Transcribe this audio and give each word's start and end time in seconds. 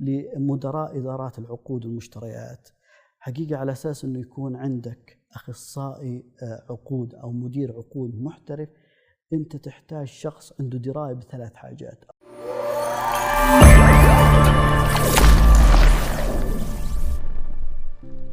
لمدراء 0.00 0.98
إدارات 0.98 1.38
العقود 1.38 1.84
والمشتريات. 1.84 2.68
حقيقة 3.18 3.56
على 3.56 3.72
أساس 3.72 4.04
إنه 4.04 4.20
يكون 4.20 4.56
عندك 4.56 5.18
أخصائي 5.34 6.24
آه، 6.42 6.62
عقود 6.70 7.14
أو 7.14 7.32
مدير 7.32 7.72
عقود 7.76 8.22
محترف 8.22 8.68
أنت 9.32 9.56
تحتاج 9.56 10.06
شخص 10.06 10.52
عنده 10.60 10.78
دراية 10.78 11.14
بثلاث 11.14 11.54
حاجات. 11.54 12.04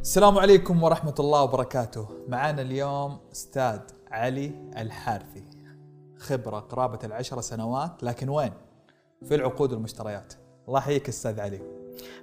السلام 0.00 0.38
عليكم 0.38 0.82
ورحمة 0.82 1.14
الله 1.20 1.42
وبركاته. 1.42 2.08
معنا 2.28 2.62
اليوم 2.62 3.18
أستاذ 3.32 3.80
علي 4.10 4.72
الحارثي 4.76 5.44
خبرة 6.18 6.58
قرابة 6.58 6.98
العشر 7.04 7.40
سنوات 7.40 8.02
لكن 8.02 8.28
وين؟ 8.28 8.52
في 9.24 9.34
العقود 9.34 9.72
والمشتريات. 9.72 10.47
الله 10.68 10.78
يحييك 10.78 11.08
أستاذ 11.08 11.40
علي. 11.40 11.60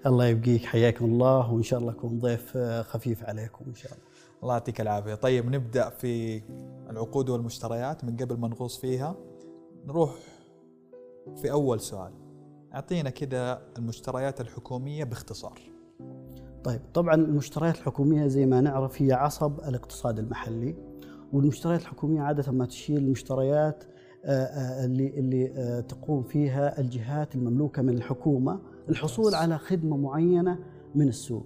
الله 0.06 0.26
يبقيك 0.26 0.66
حياكم 0.66 1.06
الله 1.06 1.54
وإن 1.54 1.64
شاء 1.64 1.80
الله 1.80 1.92
اكون 1.92 2.20
ضيف 2.20 2.58
آه، 2.58 2.82
خفيف 2.82 3.24
عليكم 3.24 3.66
إن 3.68 3.74
شاء 3.74 3.92
الله. 3.92 4.04
الله 4.44 4.54
يعطيك 4.54 4.82
العافية. 4.82 5.16
طيب 5.16 5.46
نبدأ 5.56 5.90
في 5.90 6.42
العقود 6.90 7.30
والمشتريات 7.30 8.04
من 8.04 8.18
قبل 8.18 8.38
ما 8.38 8.48
نغوص 8.48 8.78
فيها. 8.78 9.16
نروح 9.86 10.16
في 11.36 11.52
أول 11.52 11.80
سؤال. 11.80 12.12
أعطينا 12.74 13.10
كده 13.10 13.60
المشتريات 13.78 14.42
الحكومية 14.42 15.04
باختصار. 15.04 15.60
طيب 16.64 16.82
طبعا 16.94 17.16
المشتريات 17.16 17.76
الحكومية 17.76 18.28
زي 18.28 18.46
ما 18.46 18.62
نعرف 18.62 19.02
هي 19.02 19.14
عصب 19.14 19.60
الاقتصاد 19.60 20.20
المحلي 20.20 20.76
والمشتريات 21.34 21.82
الحكومية 21.82 22.22
عادة 22.22 22.52
ما 22.52 22.66
تشيل 22.66 22.98
المشتريات 22.98 23.84
آه، 23.84 23.96
اللي 24.86 25.08
اللي 25.08 25.52
آه، 25.58 25.80
تقوم 25.80 26.24
فيها 26.24 26.80
الجهات 26.80 27.36
المملوكة 27.36 27.82
من 27.82 27.94
الحكومة 27.94 28.60
الحصول 28.90 29.36
على 29.36 29.58
خدمة 29.58 29.98
معينة 29.98 30.60
من 30.96 31.08
السوق. 31.08 31.46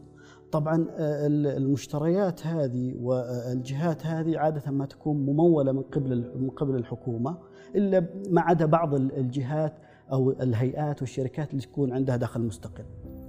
طبعا 0.52 0.86
آه، 0.98 1.28
ال- 1.28 1.48
المشتريات 1.48 2.48
هذه 2.48 2.96
والجهات 3.02 4.06
هذه 4.06 4.38
عادة 4.38 4.72
ما 4.72 4.86
تكون 4.86 5.26
ممولة 5.26 5.72
من 5.72 5.82
قبل 5.82 6.32
من 6.40 6.50
قبل 6.50 6.76
الحكومة 6.76 7.38
إلا 7.76 8.06
ما 8.30 8.42
عدا 8.42 8.66
بعض 8.66 8.94
ال- 8.96 9.18
الجهات 9.18 9.74
أو 10.12 10.32
الهيئات 10.32 11.02
والشركات 11.02 11.52
اللي 11.52 11.62
تكون 11.62 11.94
عندها 11.94 12.16
دخل 12.18 12.42
مستقل. 12.42 12.84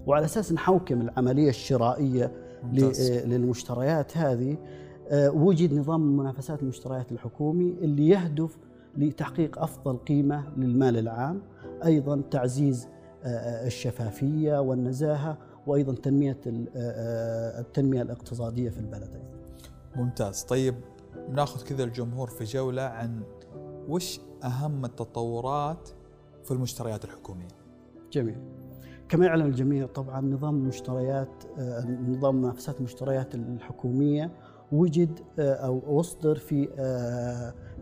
وعلى 0.06 0.25
أساس 0.25 0.53
نحوكم 0.53 1.00
العملية 1.00 1.48
الشرائية. 1.48 2.32
آه، 2.64 3.27
للمشتريات 3.27 4.16
هذه 4.16 4.56
آه، 5.10 5.30
وجد 5.30 5.75
نظام 5.75 6.16
منافسات 6.16 6.62
المشتريات 6.62 7.12
الحكومي 7.12 7.70
اللي 7.82 8.08
يهدف 8.08 8.58
لتحقيق 8.96 9.58
أفضل 9.58 9.96
قيمة 9.96 10.52
للمال 10.56 10.96
العام، 10.96 11.42
أيضا 11.84 12.22
تعزيز 12.30 12.88
آه، 13.24 13.28
آه، 13.28 13.66
الشفافية 13.66 14.60
والنزاهة 14.60 15.38
وأيضا 15.66 15.94
تنمية 15.94 16.41
آه، 16.47 17.60
التنمية 17.60 18.02
الاقتصادية 18.02 18.70
في 18.70 18.78
البلد. 18.78 19.22
ممتاز 19.97 20.42
طيب 20.42 20.74
ناخذ 21.30 21.64
كذا 21.64 21.84
الجمهور 21.84 22.28
في 22.30 22.44
جولة 22.44 22.82
عن 22.82 23.22
وش 23.88 24.20
أهم 24.44 24.84
التطورات 24.84 25.88
في 26.44 26.50
المشتريات 26.50 27.04
الحكومية 27.04 27.48
جميل. 28.12 28.36
كما 29.08 29.27
يعلم 29.27 29.47
الجميع 29.47 29.86
طبعا 29.86 30.20
نظام 30.20 30.56
المشتريات 30.56 31.44
نظام 32.08 32.36
منافسات 32.42 32.78
المشتريات 32.78 33.34
الحكومية 33.34 34.30
وجد 34.72 35.20
أو 35.38 36.00
أصدر 36.00 36.34
في 36.34 36.69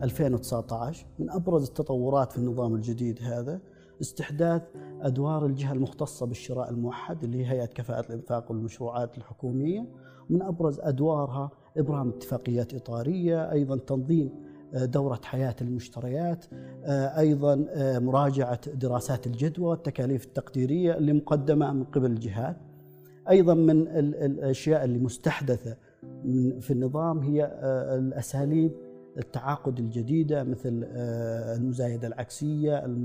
2019 0.03 1.05
من 1.19 1.29
أبرز 1.29 1.67
التطورات 1.67 2.31
في 2.31 2.37
النظام 2.37 2.75
الجديد 2.75 3.19
هذا 3.23 3.59
استحداث 4.01 4.61
أدوار 5.01 5.45
الجهة 5.45 5.73
المختصة 5.73 6.25
بالشراء 6.25 6.69
الموحد 6.69 7.23
اللي 7.23 7.45
هي 7.45 7.51
هيئة 7.51 7.65
كفاءة 7.65 8.05
الإنفاق 8.07 8.51
والمشروعات 8.51 9.17
الحكومية 9.17 9.85
من 10.29 10.41
أبرز 10.41 10.79
أدوارها 10.79 11.51
إبرام 11.77 12.09
اتفاقيات 12.09 12.73
إطارية 12.73 13.51
أيضا 13.51 13.77
تنظيم 13.77 14.29
آه، 14.73 14.85
دورة 14.85 15.19
حياة 15.23 15.55
المشتريات 15.61 16.45
آه، 16.83 17.19
أيضا 17.19 17.65
آه، 17.69 17.99
مراجعة 17.99 18.59
دراسات 18.73 19.27
الجدوى 19.27 19.65
والتكاليف 19.67 20.25
التقديرية 20.25 20.97
اللي 20.97 21.13
مقدمة 21.13 21.73
من 21.73 21.83
قبل 21.83 22.11
الجهات. 22.11 22.57
أيضا 23.29 23.53
من 23.53 23.87
ال- 23.87 24.15
الأشياء 24.15 24.83
اللي 24.85 24.99
مستحدثة 24.99 25.77
من- 26.25 26.59
في 26.59 26.73
النظام 26.73 27.19
هي 27.19 27.45
الأساليب 27.97 28.71
التعاقد 29.17 29.79
الجديدة 29.79 30.43
مثل 30.43 30.85
آه، 30.87 31.55
المزايدة 31.55 32.07
العكسية 32.07 32.97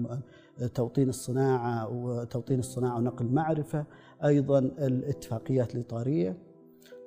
توطين 0.75 1.09
الصناعة 1.09 1.89
وتوطين 1.89 2.59
الصناعة 2.59 2.99
ونقل 2.99 3.27
معرفه 3.27 3.85
أيضا 4.25 4.59
الاتفاقيات 4.59 5.75
الإطارية. 5.75 6.37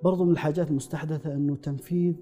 برضو 0.04 0.26
من 0.26 0.32
الحاجات 0.32 0.70
المستحدثة 0.70 1.34
أنه 1.34 1.56
تنفيذ 1.56 2.16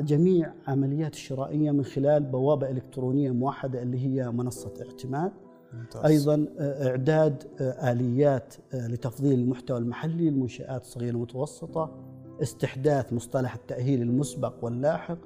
جميع 0.00 0.52
عمليات 0.66 1.12
الشرائية 1.12 1.70
من 1.70 1.84
خلال 1.84 2.22
بوابة 2.22 2.70
إلكترونية 2.70 3.30
موحدة 3.30 3.82
اللي 3.82 3.98
هي 3.98 4.30
منصة 4.30 4.72
اعتماد. 4.86 5.32
ممتاز. 5.72 6.04
أيضا 6.04 6.46
آه، 6.58 6.88
إعداد 6.88 7.42
آه، 7.60 7.92
آليات 7.92 8.54
لتفضيل 8.74 9.38
المحتوى 9.38 9.78
المحلي 9.78 10.30
للمنشات 10.30 10.82
الصغيرة 10.82 11.14
والمتوسطة 11.14 11.90
استحداث 12.42 13.12
مصطلح 13.12 13.54
التأهيل 13.54 14.02
المسبق 14.02 14.64
واللاحق 14.64 15.18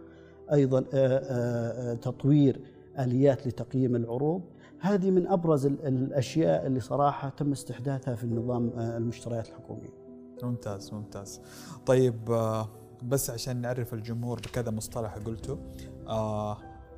أيضا 0.52 0.78
آه، 0.78 0.84
آه، 0.94 1.92
آه، 1.92 1.94
تطوير 1.94 2.60
آليات 2.98 3.46
لتقييم 3.46 3.96
العروض. 3.96 4.42
هذه 4.80 5.10
من 5.10 5.26
أبرز 5.26 5.66
ال- 5.66 5.86
الأشياء 5.86 6.66
اللي 6.66 6.80
صراحة 6.80 7.28
تم 7.28 7.52
استحداثها 7.52 8.14
في 8.14 8.24
النظام 8.24 8.70
المشتريات 8.78 9.48
الحكومية. 9.48 9.90
ممتاز 10.42 10.92
ممتاز. 10.94 11.40
طيب 11.86 12.14
بس 13.04 13.30
عشان 13.30 13.56
نعرف 13.60 13.94
الجمهور 13.94 14.38
بكذا 14.40 14.70
مصطلح 14.70 15.14
قلته 15.18 15.58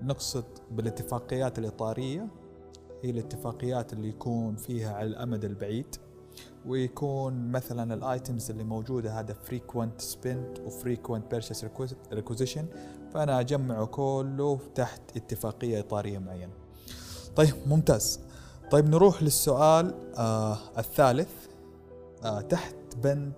نقصد 0.03 0.45
بالاتفاقيات 0.71 1.59
الإطارية. 1.59 2.29
هي 3.03 3.11
الاتفاقيات 3.11 3.93
اللي 3.93 4.09
يكون 4.09 4.57
فيها 4.57 4.93
على 4.95 5.07
الأمد 5.09 5.45
البعيد. 5.45 5.87
ويكون 6.67 7.53
مثلا 7.53 7.95
ال 7.95 8.04
items 8.04 8.51
اللي 8.51 8.65
موجودة 8.65 9.21
هذا 9.21 9.33
frequent 9.33 10.01
spend 10.01 10.59
و 10.67 10.74
frequent 10.74 11.31
purchase 11.31 11.67
requisition 12.13 12.67
فأنا 13.15 13.41
أجمعه 13.41 13.87
كله 13.87 14.59
تحت 14.75 15.01
اتفاقية 15.17 15.81
إطارية 15.81 16.19
معينة. 16.19 16.53
طيب 17.37 17.55
ممتاز. 17.67 18.21
طيب 18.71 18.89
نروح 18.89 19.23
للسؤال 19.23 19.95
آه 20.17 20.59
الثالث 20.79 21.33
آه 22.25 22.41
تحت 22.41 22.75
بند 23.03 23.33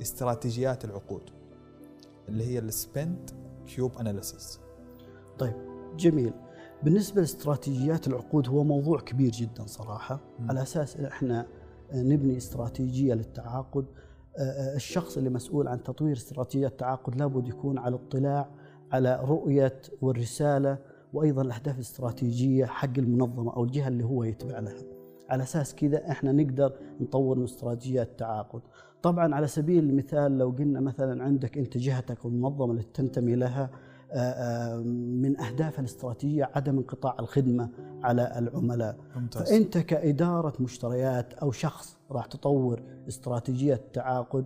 استراتيجيات 0.00 0.84
العقود 0.84 1.30
اللي 2.28 2.44
هي 2.44 2.58
ال 2.58 2.70
spend 2.70 3.30
cube 3.66 3.98
analysis. 3.98 4.58
طيب 5.38 5.54
جميل 5.96 6.32
بالنسبة 6.82 7.20
لاستراتيجيات 7.20 8.06
العقود 8.06 8.48
هو 8.48 8.64
موضوع 8.64 9.00
كبير 9.00 9.30
جدا 9.32 9.66
صراحة 9.66 10.20
مم. 10.38 10.50
على 10.50 10.62
أساس 10.62 10.96
إحنا 10.96 11.46
نبني 12.02 12.36
استراتيجية 12.36 13.14
للتعاقد. 13.14 13.84
آه، 14.38 14.40
آه، 14.40 14.76
الشخص 14.76 15.16
اللي 15.16 15.30
مسؤول 15.30 15.68
عن 15.68 15.82
تطوير 15.82 16.16
استراتيجية 16.16 16.66
التعاقد 16.66 17.16
لابد 17.16 17.48
يكون 17.48 17.78
على 17.78 17.94
اطلاع 17.94 18.48
على 18.92 19.20
رؤية 19.24 19.80
والرسالة 20.02 20.78
وأيضا 21.12 21.42
الأهداف 21.42 21.74
الاستراتيجية 21.74 22.64
حق 22.64 22.98
المنظمة 22.98 23.56
أو 23.56 23.64
الجهة 23.64 23.88
اللي 23.88 24.04
هو 24.04 24.24
يتبع 24.24 24.58
لها. 24.58 24.82
على 25.30 25.42
أساس 25.42 25.74
كذا 25.74 26.10
إحنا 26.10 26.32
نقدر 26.32 26.72
نطور 27.00 27.38
من 27.38 27.44
استراتيجيات 27.44 28.08
التعاقد. 28.08 28.60
طبعا 29.02 29.34
على 29.34 29.46
سبيل 29.46 29.84
المثال 29.84 30.38
لو 30.38 30.50
قلنا 30.50 30.80
مثلا 30.80 31.24
عندك 31.24 31.58
أنت 31.58 31.78
جهتك 31.78 32.24
والمنظمه 32.24 32.70
اللي 32.70 32.82
تنتمي 32.82 33.34
لها 33.34 33.70
من 34.84 35.40
اهدافها 35.40 35.80
الاستراتيجية 35.80 36.50
عدم 36.54 36.76
انقطاع 36.78 37.16
الخدمة 37.20 37.68
على 38.02 38.32
العملاء. 38.38 38.96
ممتاز. 39.16 39.50
فأنت 39.50 39.78
كإدارة 39.78 40.52
مشتريات 40.60 41.34
أو 41.34 41.50
شخص 41.52 41.96
راح 42.10 42.26
تطور 42.26 42.82
استراتيجية 43.08 43.74
التعاقد 43.74 44.44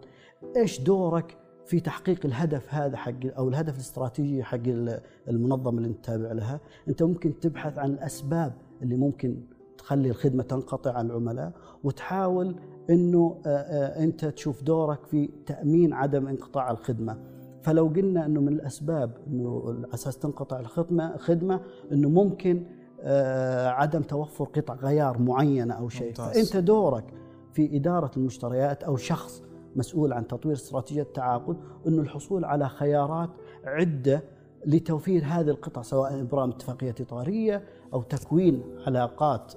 إيش 0.56 0.80
دورك 0.80 1.36
في 1.66 1.80
تحقيق 1.80 2.26
الهدف 2.26 2.74
هذا 2.74 2.96
حق 2.96 3.12
أو 3.38 3.48
الهدف 3.48 3.74
الاستراتيجي 3.74 4.42
حق 4.44 4.58
ال- 4.66 5.00
المنظمة 5.28 5.78
اللي 5.78 5.88
أنت 5.88 6.04
تابع 6.04 6.32
لها؟ 6.32 6.60
أنت 6.88 7.02
ممكن 7.02 7.40
تبحث 7.40 7.78
عن 7.78 7.90
الأسباب 7.90 8.52
اللي 8.82 8.96
ممكن 8.96 9.36
تخلي 9.78 10.10
الخدمة 10.10 10.42
تنقطع 10.42 10.92
عن 10.92 11.06
العملاء 11.06 11.52
وتحاول 11.84 12.56
إنه 12.90 13.40
آه، 13.46 13.48
آه، 13.48 14.04
أنت 14.04 14.24
تشوف 14.24 14.62
دورك 14.62 15.06
في 15.06 15.30
تأمين 15.46 15.92
عدم 15.92 16.26
انقطاع 16.28 16.70
الخدمة. 16.70 17.18
فلو 17.62 17.86
قلنا 17.86 18.26
إنه 18.26 18.40
من 18.40 18.52
الأسباب 18.52 19.16
إنه 19.26 19.76
أساس 19.94 20.18
تنقطع 20.18 20.60
الخدمة 20.60 21.16
خدمة 21.16 21.60
إنه 21.92 22.08
ممكن 22.08 22.64
آه، 23.00 23.68
عدم 23.68 24.02
توفر 24.02 24.44
قطع 24.44 24.74
غيار 24.74 25.18
معينة 25.18 25.74
أو 25.74 25.88
شيء 25.88 26.08
ممتاز. 26.08 26.34
فأنت 26.34 26.56
دورك 26.64 27.04
في 27.52 27.76
إدارة 27.76 28.10
المشتريات 28.16 28.84
أو 28.84 28.96
شخص 28.96 29.42
مسؤول 29.76 30.12
عن 30.12 30.26
تطوير 30.26 30.54
استراتيجية 30.54 31.02
التعاقد 31.02 31.56
إنه 31.86 32.02
الحصول 32.02 32.44
على 32.44 32.68
خيارات 32.68 33.30
عدة 33.64 34.22
لتوفير 34.66 35.24
هذه 35.24 35.50
القطع 35.50 35.82
سواء 35.82 36.20
إبرام 36.20 36.50
اتفاقيات 36.50 37.00
إطارية 37.00 37.62
أو 37.94 38.02
تكوين 38.02 38.62
علاقات 38.86 39.52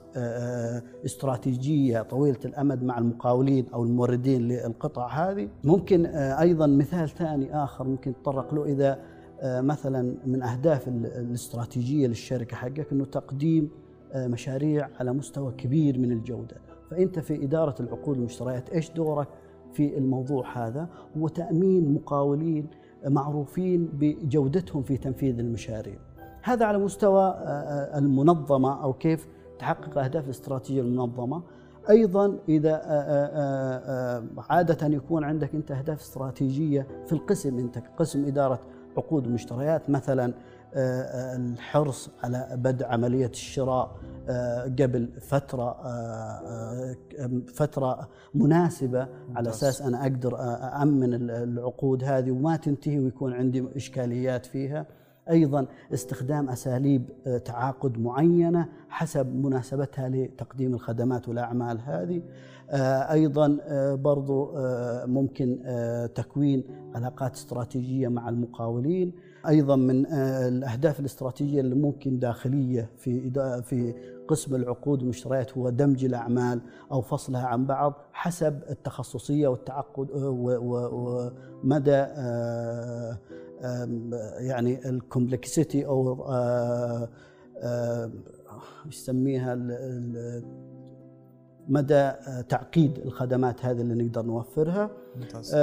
استراتيجية 1.06 2.01
طويلة 2.01 2.39
الأمد 2.45 2.83
مع 2.83 2.98
المقاولين 2.98 3.65
أو 3.74 3.83
الموردين 3.83 4.48
للقطع 4.48 5.07
هذه. 5.07 5.50
ممكن 5.63 6.06
أيضا 6.15 6.68
مثال 6.68 7.09
ثاني 7.09 7.63
آخر 7.63 7.83
ممكن 7.88 8.12
نتطرق 8.12 8.53
له 8.53 8.65
إذا 8.65 9.00
مثلا 9.44 10.15
من 10.25 10.44
أهداف 10.44 10.88
الاستراتيجية 10.88 12.07
للشركة 12.07 12.56
حقك 12.56 12.92
إنه 12.92 13.06
تقديم 13.06 13.69
مشاريع 14.15 14.89
على 15.00 15.13
مستوى 15.13 15.51
كبير 15.51 16.00
من 16.00 16.12
الجودة. 16.12 16.56
فأنت 16.92 17.19
في 17.19 17.44
إدارة 17.44 17.75
العقود 17.80 18.18
والمشتريات 18.18 18.69
إيش 18.69 18.92
دورك 18.92 19.27
في 19.74 19.97
الموضوع 19.97 20.68
هذا؟ 20.68 20.89
هو 21.18 21.27
تأمين 21.27 21.94
مقاولين 21.94 22.68
معروفين 23.06 23.89
بجودتهم 23.94 24.83
في 24.83 24.98
تنفيذ 24.98 25.39
المشاريع. 25.39 25.95
هذا 26.44 26.65
على 26.65 26.77
مستوى 26.77 27.24
آه، 27.24 27.33
آه، 27.33 27.98
المنظمة 27.98 28.83
أو 28.83 28.94
كيف 28.94 29.27
تحقق 29.59 29.98
أهداف 29.98 30.25
الاستراتيجية 30.25 30.81
المنظمة. 30.81 31.42
أيضا 31.89 32.38
إذا 32.50 32.81
آه، 32.86 34.24
عادة 34.50 34.88
يكون 34.88 35.24
عندك 35.24 35.56
أنت 35.56 35.71
أهداف 35.71 36.00
استراتيجية 36.00 36.88
في 37.06 37.13
القسم 37.13 37.57
أنت 37.57 37.83
قسم 37.98 38.25
إدارة 38.25 38.59
عقود 38.98 39.27
ومشتريات 39.27 39.89
مثلا 39.89 40.33
الحرص 40.75 42.09
على 42.23 42.47
بدء 42.56 42.85
عملية 42.85 43.29
الشراء 43.29 43.91
قبل 44.79 45.09
فترة 45.21 45.77
فترة 47.53 48.09
مناسبة 48.35 49.07
على 49.35 49.50
أساس 49.50 49.81
أنا 49.81 50.01
أقدر 50.01 50.35
امن 50.81 51.13
العقود 51.31 52.03
هذه 52.03 52.31
وما 52.31 52.56
تنتهي 52.56 53.00
ويكون 53.00 53.33
عندي 53.33 53.65
إشكاليات 53.75 54.45
فيها. 54.45 54.85
أيضا 55.29 55.68
استخدام 55.94 56.50
أساليب 56.50 57.09
تعاقد 57.45 58.00
معينة 58.00 58.69
حسب 58.89 59.35
مناسبتها 59.35 60.09
لتقديم 60.09 60.73
الخدمات 60.73 61.27
والأعمال 61.27 61.79
هذه. 61.85 62.21
أيضا 63.12 63.57
برضو 63.95 64.51
ممكن 65.06 65.59
تكوين 66.15 66.63
علاقات 66.95 67.33
استراتيجية 67.33 68.07
مع 68.07 68.29
المقاولين. 68.29 69.13
أيضا 69.47 69.75
من 69.75 70.05
الأهداف 70.47 70.99
الاستراتيجية 70.99 71.61
اللي 71.61 71.75
ممكن 71.75 72.19
داخلية 72.19 72.89
في 72.97 73.31
في 73.63 73.93
قسم 74.27 74.55
العقود 74.55 74.99
والمشتريات 74.99 75.57
هو 75.57 75.69
دمج 75.69 76.05
الأعمال 76.05 76.61
أو 76.91 77.01
فصلها 77.01 77.45
عن 77.47 77.65
بعض 77.65 77.93
حسب 78.13 78.59
التخصصية 78.69 79.47
والتعقد 79.47 80.07
ومدى 80.13 81.95
آه، 81.95 83.17
يعني 84.39 84.89
الكومبلكسيتي 84.89 85.85
أو 85.85 86.25
يسميها 88.85 89.55
مدى 91.69 92.11
تعقيد 92.49 92.97
الخدمات 93.05 93.65
هذه 93.65 93.81
اللي 93.81 94.03
نقدر 94.03 94.25
نوفرها 94.25 94.89
ممتاز. 95.15 95.55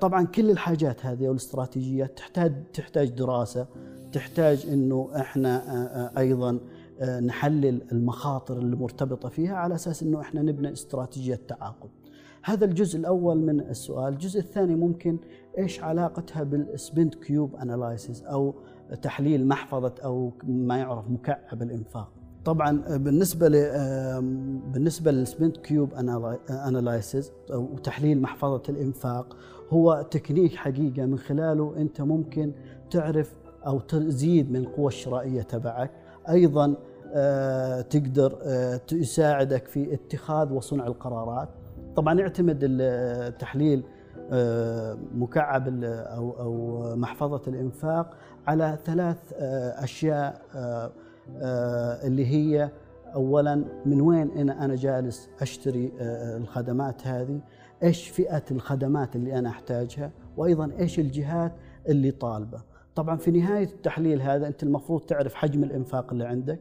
طبعا 0.00 0.26
كل 0.26 0.50
الحاجات 0.50 1.06
هذه 1.06 1.28
والاستراتيجيات 1.28 2.18
تحتاج 2.18 2.52
تحتاج 2.72 3.08
دراسة 3.10 3.66
تحتاج 4.12 4.66
إنه 4.66 5.10
إحنا 5.16 6.18
أيضا 6.18 6.60
آه، 7.00 7.20
نحلل 7.20 7.82
المخاطر 7.92 8.58
المرتبطه 8.58 9.28
فيها 9.28 9.54
على 9.54 9.74
أساس 9.74 10.02
إنه 10.02 10.20
إحنا 10.20 10.42
نبني 10.42 10.72
استراتيجية 10.72 11.40
تعاقد. 11.48 11.90
هذا 12.42 12.64
الجزء 12.64 12.98
الأول 12.98 13.38
من 13.38 13.60
السؤال، 13.60 14.12
الجزء 14.12 14.40
الثاني 14.40 14.74
ممكن 14.74 15.18
إيش 15.58 15.80
علاقتها 15.82 16.42
بال 16.42 16.63
spend 16.63 17.14
cube 17.14 17.56
analysis 17.56 18.22
أو 18.22 18.54
تحليل 19.02 19.48
محفظة 19.48 19.94
أو 20.04 20.32
ما 20.44 20.76
يعرف 20.78 21.10
مكعب 21.10 21.62
الإنفاق. 21.62 22.12
طبعا 22.44 22.96
بالنسبة 22.96 23.48
ل 23.48 23.52
بالنسبة 24.72 25.10
لل 25.10 25.23
spend 25.23 25.56
cube 25.56 25.94
analysis 26.50 27.32
أو 27.52 27.78
تحليل 27.78 28.22
محفظة 28.22 28.62
الإنفاق 28.68 29.36
هو 29.70 30.06
تكنيك 30.10 30.56
حقيقة 30.56 31.06
من 31.06 31.18
خلاله 31.18 31.74
أنت 31.76 32.00
ممكن 32.00 32.52
تعرف 32.90 33.34
أو 33.66 33.80
تزيد 33.80 34.50
من 34.50 34.56
القوة 34.56 34.88
الشرائية 34.88 35.42
تبعك. 35.42 35.90
أيضا 36.28 36.74
آه، 37.14 37.80
تقدر 37.80 38.38
آه، 38.42 38.80
يساعدك 38.92 39.66
في 39.66 39.94
اتخاذ 39.94 40.52
وصنع 40.52 40.86
القرارات. 40.86 41.48
طبعا 41.96 42.20
يعتمد 42.20 42.58
التحليل 42.62 43.84
آه، 44.32 44.98
مكعب 45.14 45.84
أو 45.84 46.30
أو 46.40 46.96
محفظة 46.96 47.42
الإنفاق 47.48 48.16
على 48.46 48.78
ثلاث 48.84 49.32
أشياء 49.82 50.42
اللي 52.04 52.26
هي 52.26 52.70
اولا 53.14 53.64
من 53.86 54.00
وين 54.00 54.30
أنا 54.30 54.64
أنا 54.64 54.74
جالس 54.74 55.28
أشتري 55.40 55.92
الخدمات 56.36 57.06
هذه؟ 57.06 57.40
إيش 57.82 58.08
فئة 58.08 58.44
الخدمات 58.50 59.16
اللي 59.16 59.38
أنا 59.38 59.48
أحتاجها؟ 59.48 60.10
وأيضا 60.36 60.70
إيش 60.78 60.98
الجهات 60.98 61.52
اللي 61.88 62.10
طالبة؟ 62.10 62.62
طبعا 62.94 63.16
في 63.16 63.30
نهاية 63.30 63.64
التحليل 63.64 64.22
هذا 64.22 64.46
أنت 64.46 64.62
المفروض 64.62 65.00
تعرف 65.00 65.34
حجم 65.34 65.64
الإنفاق 65.64 66.12
اللي 66.12 66.24
عندك 66.24 66.60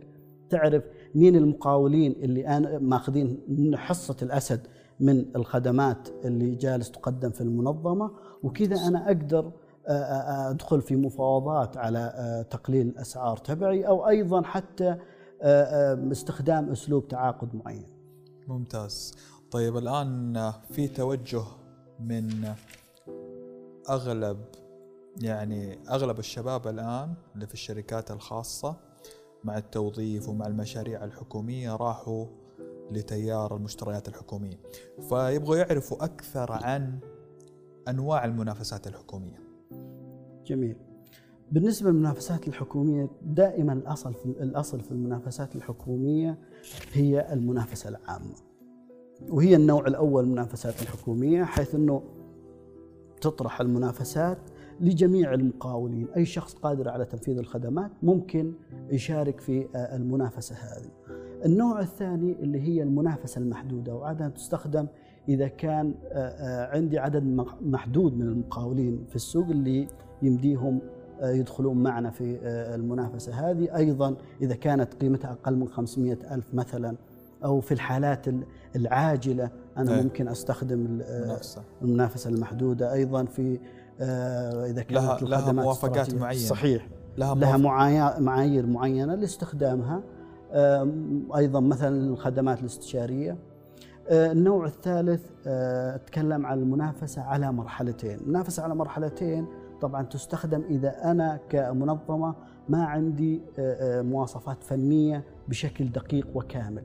تعرف 0.49 0.83
مين 1.15 1.35
المقاولين 1.35 2.11
اللي 2.11 2.47
أنا 2.47 2.79
ماخذين 2.79 3.37
حصة 3.75 4.15
الأسد 4.21 4.59
من 4.99 5.25
الخدمات 5.35 6.09
اللي 6.25 6.55
جالس 6.55 6.91
تقدم 6.91 7.29
في 7.29 7.41
المنظمة 7.41 8.11
وكذا 8.43 8.87
أنا 8.87 9.07
أقدر 9.07 9.51
أدخل 9.87 10.81
في 10.81 10.95
مفاوضات 10.95 11.77
على 11.77 12.45
تقليل 12.49 12.87
الأسعار 12.87 13.37
تبعي 13.37 13.87
أو 13.87 14.07
أيضا 14.09 14.41
حتى 14.41 14.97
استخدام 16.11 16.69
أسلوب 16.69 17.07
تعاقد 17.07 17.55
معين. 17.55 17.87
ممتاز. 18.47 19.13
طيب 19.51 19.77
الآن 19.77 20.51
في 20.71 20.87
توجه 20.87 21.43
من 21.99 22.53
أغلب 23.89 24.37
يعني 25.21 25.79
أغلب 25.89 26.19
الشباب 26.19 26.67
الآن 26.67 27.13
اللي 27.35 27.47
في 27.47 27.53
الشركات 27.53 28.11
الخاصة 28.11 28.75
مع 29.43 29.57
التوظيف 29.57 30.29
ومع 30.29 30.47
المشاريع 30.47 31.03
الحكومية 31.03 31.75
راحوا 31.75 32.25
لتيار 32.91 33.55
المشتريات 33.55 34.07
الحكومية 34.07 34.59
فيبغوا 35.09 35.55
يعرفوا 35.55 36.03
أكثر 36.03 36.51
عن 36.51 36.99
أنواع 37.87 38.25
المنافسات 38.25 38.87
الحكومية 38.87 39.39
جميل. 40.45 40.75
بالنسبة 41.51 41.91
للمنافسات 41.91 42.47
الحكومية 42.47 43.09
دائما 43.21 43.73
الأصل 43.73 44.13
في 44.13 44.25
الأصل 44.25 44.79
في 44.79 44.91
المنافسات 44.91 45.55
الحكومية 45.55 46.37
هي 46.93 47.33
المنافسة 47.33 47.89
العامة 47.89 48.35
وهي 49.29 49.55
النوع 49.55 49.87
الأول 49.87 50.23
من 50.23 50.29
المنافسات 50.29 50.81
الحكومية 50.81 51.43
حيث 51.43 51.75
إنه 51.75 52.03
تطرح 53.21 53.61
المنافسات 53.61 54.37
لجميع 54.79 55.33
المقاولين. 55.33 56.07
أي 56.17 56.25
شخص 56.25 56.53
قادر 56.53 56.89
على 56.89 57.05
تنفيذ 57.05 57.37
الخدمات 57.37 57.91
ممكن 58.03 58.53
يشارك 58.89 59.39
في 59.39 59.67
آه، 59.75 59.95
المنافسة 59.95 60.55
هذه. 60.55 60.91
النوع 61.45 61.79
الثاني 61.79 62.31
اللي 62.31 62.61
هي 62.61 62.83
المنافسة 62.83 63.39
المحدودة 63.39 63.95
وعادة 63.95 64.29
تستخدم 64.29 64.87
إذا 65.29 65.47
كان 65.47 65.95
آه، 66.03 66.17
آه، 66.17 66.75
عندي 66.75 66.99
عدد 66.99 67.23
محدود 67.61 68.17
من 68.17 68.27
المقاولين 68.27 69.05
في 69.09 69.15
السوق 69.15 69.49
اللي 69.49 69.87
يمديهم 70.21 70.79
يدخلون 71.23 71.77
معنا 71.77 72.09
في 72.09 72.39
المنافسة. 72.75 73.49
هذه 73.49 73.75
أيضا 73.75 74.15
إذا 74.41 74.55
كانت 74.55 74.93
قيمتها 74.93 75.31
أقل 75.31 75.55
من 75.55 75.67
500 75.67 76.17
ألف 76.31 76.45
مثلا 76.53 76.95
أو 77.45 77.61
في 77.61 77.71
الحالات 77.71 78.25
العاجلة 78.75 79.49
أنا 79.77 79.95
أي. 79.95 80.03
ممكن 80.03 80.27
أستخدم 80.27 80.85
المنافسة. 80.85 81.61
المنافسة 81.81 82.29
المحدودة 82.29 82.93
أيضا 82.93 83.25
في 83.25 83.59
آه، 84.01 84.65
إذا 84.65 84.81
كانت 84.81 85.23
لها, 85.23 85.39
لها 85.41 85.51
موافقات 85.51 86.15
معينة. 86.15 86.41
صحيح. 86.41 86.87
لها, 87.17 87.35
لها 87.35 87.57
معايير 88.19 88.65
معينة 88.65 89.15
لاستخدامها. 89.15 90.01
أيضا 91.35 91.59
مثلا 91.59 92.09
الخدمات 92.09 92.59
الاستشارية. 92.59 93.37
آه، 94.09 94.31
النوع 94.31 94.65
الثالث 94.65 95.21
آه، 95.47 95.95
أتكلم 95.95 96.45
عن 96.45 96.59
المنافسة 96.59 97.21
على 97.21 97.51
مرحلتين، 97.51 98.19
المنافسة 98.19 98.63
على 98.63 98.75
مرحلتين 98.75 99.45
طبعا 99.83 100.03
تستخدم 100.03 100.63
إذا 100.69 101.11
أنا 101.11 101.39
كمنظمة 101.49 102.35
ما 102.69 102.83
عندي 102.83 103.41
مواصفات 104.01 104.63
فنية 104.63 105.23
بشكل 105.47 105.91
دقيق 105.91 106.27
وكامل، 106.35 106.83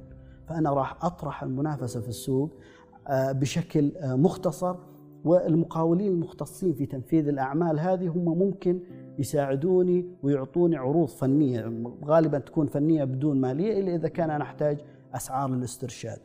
فأنا 0.49 0.71
راح 0.71 1.05
أطرح 1.05 1.43
المنافسة 1.43 2.00
في 2.00 2.09
السوق 2.09 2.50
بشكل 3.11 3.93
مختصر 4.05 4.76
والمقاولين 5.25 6.12
المختصين 6.12 6.75
في 6.75 6.87
تنفيذ 6.87 7.28
الأعمال 7.28 7.81
هذه 7.81 8.09
هم 8.09 8.38
ممكن 8.38 8.81
يساعدوني 9.19 10.07
ويعطوني 10.23 10.76
عروض 10.76 11.09
فنية 11.09 11.83
غالبا 12.05 12.38
تكون 12.38 12.67
فنية 12.67 13.05
بدون 13.05 13.40
مالية 13.40 13.81
إلا 13.81 13.95
إذا 13.95 14.09
كان 14.09 14.31
أنا 14.31 14.45
أحتاج 14.45 14.78
أسعار 15.14 15.50
للاسترشاد 15.50 16.19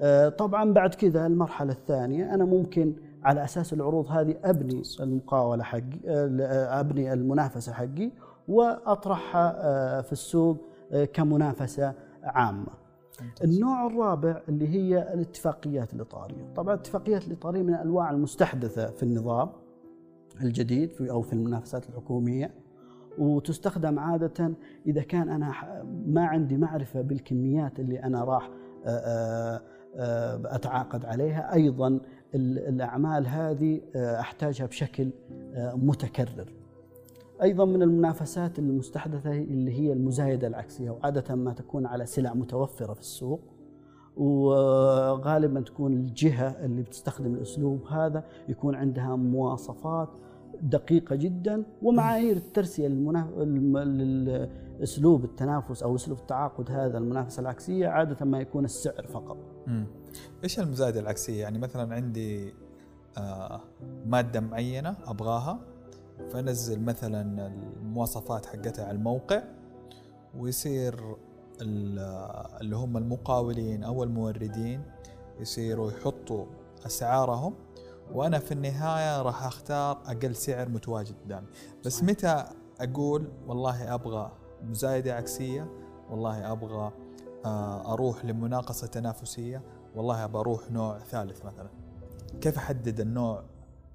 آه، 0.00 0.28
طبعا 0.28 0.72
بعد 0.72 0.94
كذا 0.94 1.26
المرحلة 1.26 1.72
الثانية 1.72 2.34
أنا 2.34 2.44
ممكن 2.44 2.94
على 3.24 3.44
أساس 3.44 3.72
العروض 3.72 4.06
هذه 4.06 4.36
أبني 4.44 4.82
المقاولة 5.00 5.62
حقي 5.64 6.00
آه، 6.06 6.80
أبني 6.80 7.12
المنافسة 7.12 7.72
حقي 7.72 8.10
واطرحها 8.48 9.54
آه، 9.58 10.00
في 10.00 10.12
السوق 10.12 10.58
آه، 10.92 11.04
كمنافسة 11.04 11.94
عامة. 12.22 12.82
النوع 13.44 13.86
الرابع 13.86 14.42
اللي 14.48 14.68
هي 14.68 15.14
الاتفاقيات 15.14 15.94
الإطارية، 15.94 16.52
طبعا 16.56 16.74
الاتفاقيات 16.74 17.26
الإطارية 17.28 17.62
من 17.62 17.74
الأنواع 17.74 18.10
المستحدثة 18.10 18.90
في 18.90 19.02
النظام 19.02 19.48
الجديد 20.40 20.92
في 20.92 21.10
أو 21.10 21.22
في 21.22 21.32
المنافسات 21.32 21.88
الحكومية 21.88 22.50
وتستخدم 23.18 23.98
عادة 23.98 24.54
إذا 24.86 25.02
كان 25.02 25.28
أنا 25.28 25.52
ما 26.06 26.26
عندي 26.26 26.56
معرفة 26.56 27.00
بالكميات 27.00 27.80
اللي 27.80 28.02
أنا 28.02 28.24
راح 28.24 28.50
آه، 28.86 28.88
آه، 28.88 29.62
آه، 29.96 30.40
أتعاقد 30.44 31.04
عليها، 31.04 31.54
أيضا 31.54 32.00
ال- 32.34 32.58
الأعمال 32.68 33.26
هذه 33.26 33.80
آه، 33.96 34.20
أحتاجها 34.20 34.66
بشكل 34.66 35.10
آه، 35.54 35.74
متكرر. 35.74 36.52
أيضا 37.42 37.64
من 37.64 37.82
المنافسات 37.82 38.58
المستحدثة 38.58 39.32
اللي 39.32 39.72
هي 39.80 39.92
المزايدة 39.92 40.46
العكسية 40.46 40.90
وعادة 40.90 41.34
ما 41.34 41.52
تكون 41.52 41.86
على 41.86 42.06
سلع 42.06 42.34
متوفرة 42.34 42.92
في 42.94 43.00
السوق 43.00 43.40
وغالبا 44.16 45.60
تكون 45.60 45.92
الجهة 45.92 46.48
اللي 46.64 46.82
بتستخدم 46.82 47.34
الأسلوب 47.34 47.86
هذا 47.86 48.24
يكون 48.48 48.74
عندها 48.74 49.16
مواصفات 49.16 50.08
دقيقة 50.62 51.16
جدا 51.16 51.64
ومعايير 51.82 52.36
الم- 53.42 53.78
للأسلوب 53.78 55.24
التنافس 55.24 55.82
أو 55.82 55.94
أسلوب 55.94 56.18
التعاقد 56.18 56.70
هذا 56.70 56.98
المنافسة 56.98 57.40
العكسية 57.40 57.88
عادة 57.88 58.24
ما 58.26 58.40
يكون 58.40 58.64
السعر 58.64 59.06
فقط. 59.06 59.36
إيش 60.44 60.58
المزايده 60.60 61.00
العكسية 61.00 61.40
يعني 61.42 61.58
مثلا 61.58 61.94
عندي 61.94 62.54
آه 63.18 63.60
مادة 64.06 64.40
معينة 64.40 64.96
أبغاها 65.06 65.58
فانزل 66.32 66.80
مثلا 66.80 67.46
المواصفات 67.46 68.46
حقتها 68.46 68.84
على 68.84 68.96
الموقع 68.96 69.42
ويصير 70.38 71.16
ال- 71.60 71.98
اللي 72.60 72.76
هم 72.76 72.96
المقاولين 72.96 73.84
أو 73.84 74.02
الموردين 74.02 74.82
يصيروا 75.40 75.90
يحطوا 75.92 76.46
أسعارهم 76.86 77.54
وأنا 78.14 78.38
في 78.38 78.52
النهاية 78.52 79.22
راح 79.22 79.44
أختار 79.44 80.02
أقل 80.06 80.36
سعر 80.36 80.68
متواجد 80.68 81.14
قدامي 81.24 81.46
بس. 81.84 82.02
متى 82.02 82.44
أقول 82.80 83.28
والله 83.46 83.94
أبغى 83.94 84.32
مزايدة 84.64 85.14
عكسية 85.14 85.70
والله 86.10 86.52
أبغى 86.52 86.92
آه، 87.44 87.92
أروح 87.92 88.24
لمناقصة 88.24 88.86
تنافسية 88.86 89.62
والله 89.96 90.24
أبغى 90.24 90.40
أروح 90.40 90.70
نوع 90.72 90.98
ثالث 90.98 91.44
مثلا. 91.46 91.68
كيف 92.40 92.56
أحدد 92.58 93.00
النوع 93.00 93.42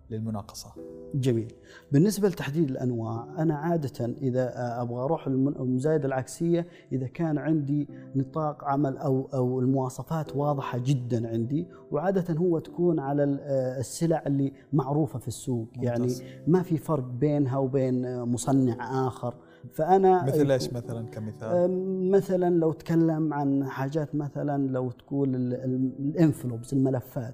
للمناقصة؟ 0.09 0.69
جميل. 1.15 1.53
بالنسبة 1.91 2.27
لتحديد 2.29 2.69
الأنواع 2.69 3.27
أنا 3.37 3.55
عادة 3.55 4.05
إذا 4.05 4.51
أبغى 4.81 5.03
أروح 5.03 5.27
للمن- 5.27 5.55
المزايدة 5.59 6.05
العكسية 6.07 6.67
إذا 6.91 7.07
كان 7.07 7.37
عندي 7.37 7.87
نطاق 8.15 8.63
عمل 8.63 8.97
أو 8.97 9.29
أو 9.33 9.59
المواصفات 9.59 10.35
واضحة 10.35 10.77
جدا 10.77 11.29
عندي 11.29 11.67
وعادة 11.91 12.33
هو 12.35 12.59
تكون 12.59 12.99
على 12.99 13.23
ال- 13.23 13.39
السلع 13.79 14.23
اللي 14.27 14.53
معروفة 14.73 15.19
في 15.19 15.27
السوق. 15.27 15.67
يعني 15.75 15.99
ممتاز. 15.99 16.23
ما 16.47 16.61
في 16.63 16.77
فرق 16.77 17.03
بينها 17.03 17.57
وبين 17.57 18.23
مصنع 18.23 19.07
آخر. 19.07 19.33
فأنا 19.73 20.23
مثل 20.25 20.51
إيش 20.51 20.73
مثلا 20.73 21.07
كمثال؟ 21.07 22.11
مثلا 22.11 22.49
لو 22.59 22.71
تكلم 22.71 23.33
عن 23.33 23.69
حاجات 23.69 24.15
مثلا 24.15 24.67
لو 24.67 24.91
تقول 24.91 25.35
ال- 25.35 25.53
ال- 25.53 25.91
الانفلوبس 25.99 26.73
الملفات. 26.73 27.33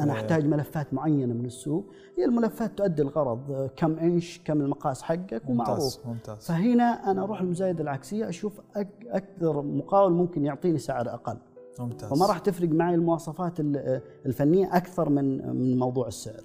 أنا 0.00 0.12
إيه. 0.12 0.18
أحتاج 0.20 0.46
ملفات 0.46 0.94
معينة 0.94 1.34
من 1.34 1.44
السوق. 1.44 1.84
هي 2.18 2.24
الملفات 2.24 2.78
تؤدي 2.78 3.02
الغرض 3.02 3.70
كم 3.76 3.98
إنش 3.98 4.40
كم 4.44 4.60
المقاس 4.60 5.02
حقك 5.02 5.42
ومعروف. 5.48 5.78
ممتاز 5.82 6.00
ممتاز. 6.06 6.46
فهنا 6.46 7.10
أنا 7.10 7.22
أروح 7.22 7.40
المزايده 7.40 7.82
العكسية 7.82 8.28
أشوف 8.28 8.60
أكثر 9.06 9.62
مقاول 9.62 10.12
ممكن 10.12 10.44
يعطيني 10.44 10.78
سعر 10.78 11.08
أقل. 11.14 11.36
ممتاز. 11.78 12.10
فما 12.10 12.26
راح 12.26 12.38
تفرق 12.38 12.68
معي 12.68 12.94
المواصفات 12.94 13.60
ال- 13.60 14.00
الفنية 14.26 14.76
أكثر 14.76 15.08
من 15.08 15.56
من 15.56 15.78
موضوع 15.78 16.06
السعر. 16.08 16.42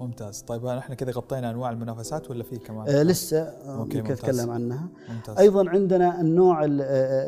ممتاز. 0.00 0.40
طيب 0.42 0.66
إحنا 0.66 0.94
كذا 0.94 1.10
غطينا 1.12 1.50
أنواع 1.50 1.70
المنافسات 1.70 2.30
ولا 2.30 2.42
في 2.42 2.58
كمان؟ 2.58 2.88
أه، 2.88 3.02
لسه 3.02 3.52
ممكن 3.66 3.98
ممتاز. 4.00 4.18
أتكلم 4.18 4.50
عنها. 4.50 4.88
ممتاز. 5.14 5.38
أيضا 5.38 5.68
عندنا 5.70 6.20
النوع 6.20 6.64
ال- 6.64 6.80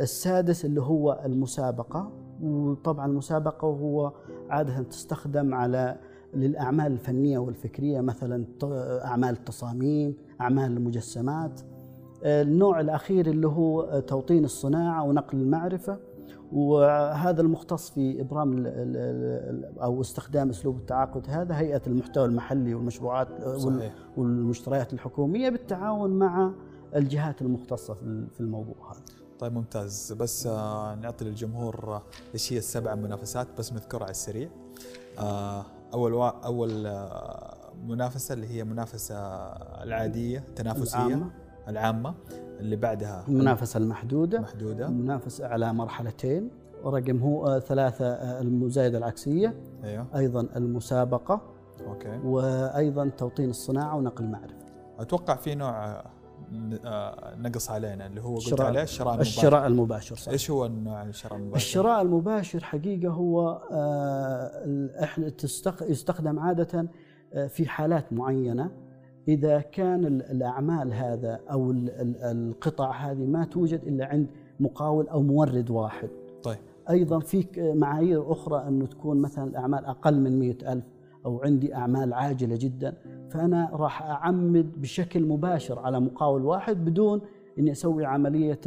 السادس 0.03 0.65
اللي 0.65 0.81
هو 0.83 1.21
المسابقة 1.25 2.11
وطبعا 2.43 3.07
المسابقة 3.07 3.67
هو 3.67 4.13
عادة 4.51 4.83
تستخدم 4.83 5.55
على 5.55 5.97
للأعمال 6.35 6.93
الفنية 6.93 7.39
والفكرية 7.39 8.01
مثلا 8.01 8.45
أعمال 9.05 9.31
التصاميم 9.31 10.17
أعمال 10.41 10.73
المجسمات. 10.77 11.61
النوع 12.25 12.81
الأخير 12.81 13.27
اللي 13.27 13.47
هو 13.49 14.01
توطين 14.07 14.45
الصناعة 14.45 15.03
ونقل 15.05 15.39
المعرفة. 15.39 15.99
وهذا 16.53 17.41
المختص 17.41 17.91
في 17.91 18.21
إبرام 18.21 18.53
ال- 18.59 18.67
ال- 18.67 19.79
أو 19.79 20.01
استخدام 20.01 20.51
أسلوب 20.51 20.77
التعاقد 20.77 21.27
هذا 21.31 21.59
هيئة 21.59 21.83
المحتوى 21.87 22.25
المحلي 22.25 22.75
والمشروعات 22.75 23.29
وال- 23.47 23.61
صحيح 23.61 23.95
والمشتريات 24.17 24.93
الحكومية 24.93 25.49
بالتعاون 25.51 26.11
مع 26.11 26.51
الجهات 26.97 27.43
المختصة 27.43 27.95
في 28.35 28.41
الموضوع 28.41 28.93
هذا. 28.93 29.01
طيب 29.39 29.53
ممتاز 29.53 30.13
بس 30.13 30.47
آه، 30.47 30.95
نعطي 30.95 31.25
للجمهور 31.25 31.95
آه، 31.95 32.03
إيش 32.35 32.53
هي 32.53 32.59
السبع 32.59 32.95
منافسات 32.95 33.49
بس 33.59 33.73
نذكرها 33.73 34.03
على 34.03 34.11
السريع 34.11 34.49
آه، 35.19 35.65
أول. 35.95 36.13
أول 36.45 36.71
منافسة 37.87 38.33
اللي 38.33 38.47
هي 38.47 38.65
منافسة 38.65 39.15
العادية 39.83 40.39
التنافسيه 40.39 41.07
العامة. 41.07 41.31
العامة 41.69 42.15
اللي 42.61 42.77
بعدها 42.77 43.25
المنافسه 43.29 43.79
المحدودة. 43.79 44.41
محدودة. 44.41 44.87
المنافسه 44.87 45.47
على 45.47 45.73
مرحلتين. 45.73 46.51
رقم 46.85 47.19
هو 47.19 47.47
آه، 47.47 47.59
ثلاثة 47.59 48.07
آه، 48.07 48.41
المزايدة 48.41 48.99
العكسية. 48.99 49.55
أيوه. 49.85 50.07
أيضا 50.17 50.41
المسابقة. 50.57 51.41
أوكي. 51.87 52.19
وأيضا 52.25 53.09
توطين 53.09 53.51
الصناعة 53.51 53.97
ونقل 53.97 54.25
المعرفة. 54.25 54.55
أتوقع 54.99 55.35
في 55.35 55.55
نوع 55.55 56.03
آه، 56.85 57.35
نقص 57.37 57.71
علينا 57.71 58.07
اللي 58.07 58.21
هو 58.21 58.35
قلت 58.35 58.47
الشراء- 58.47 58.67
عليه 58.67 58.83
الشراء 58.83 59.13
المباشر. 59.15 59.39
الشراء 59.39 59.67
المباشر 59.67 60.17
صح. 60.17 60.33
إيش 60.33 60.51
هو 60.51 60.67
النوع 60.67 61.03
الشراء 61.03 61.37
المباشر؟ 61.39 61.57
الشراء 61.57 62.03
المباشر 62.03 62.65
حقيقة 62.65 63.09
هو 63.13 63.61
إحنا 65.03 65.33
يستخدم 65.83 66.39
عادة 66.39 66.89
آه، 67.35 67.47
في 67.47 67.69
حالات 67.69 68.13
معينة. 68.13 68.71
إذا 69.29 69.61
كان 69.61 70.05
ال- 70.05 70.23
الأعمال 70.23 70.93
هذا 70.93 71.41
أو 71.51 71.71
ال- 71.71 71.91
ال- 71.91 72.17
القطع 72.23 72.91
هذه 72.93 73.27
ما 73.27 73.45
توجد 73.45 73.81
إلا 73.87 74.07
عند 74.07 74.27
مقاول 74.61 75.09
أو 75.09 75.23
مورد 75.23 75.71
واحد. 75.71 76.09
طيب. 76.43 76.59
أيضا 76.91 77.19
في 77.19 77.47
معايير 77.77 78.33
أخرى 78.33 78.69
أنه 78.69 78.87
تكون 78.87 79.17
مثلا 79.21 79.45
الأعمال 79.45 79.85
أقل 79.85 80.21
من 80.21 80.39
مئة 80.39 80.73
ألف 80.73 80.85
أو 81.27 81.41
عندي 81.43 81.75
أعمال 81.75 82.13
عاجلة 82.15 82.57
جدا 82.57 82.95
فأنا 83.31 83.69
راح 83.73 84.03
أعمد 84.03 84.81
بشكل 84.81 85.27
مباشر 85.27 85.79
على 85.79 86.01
مقاول 86.01 86.45
واحد 86.45 86.85
بدون 86.85 87.21
أني 87.59 87.73
أسوي 87.73 88.05
عملية 88.05 88.61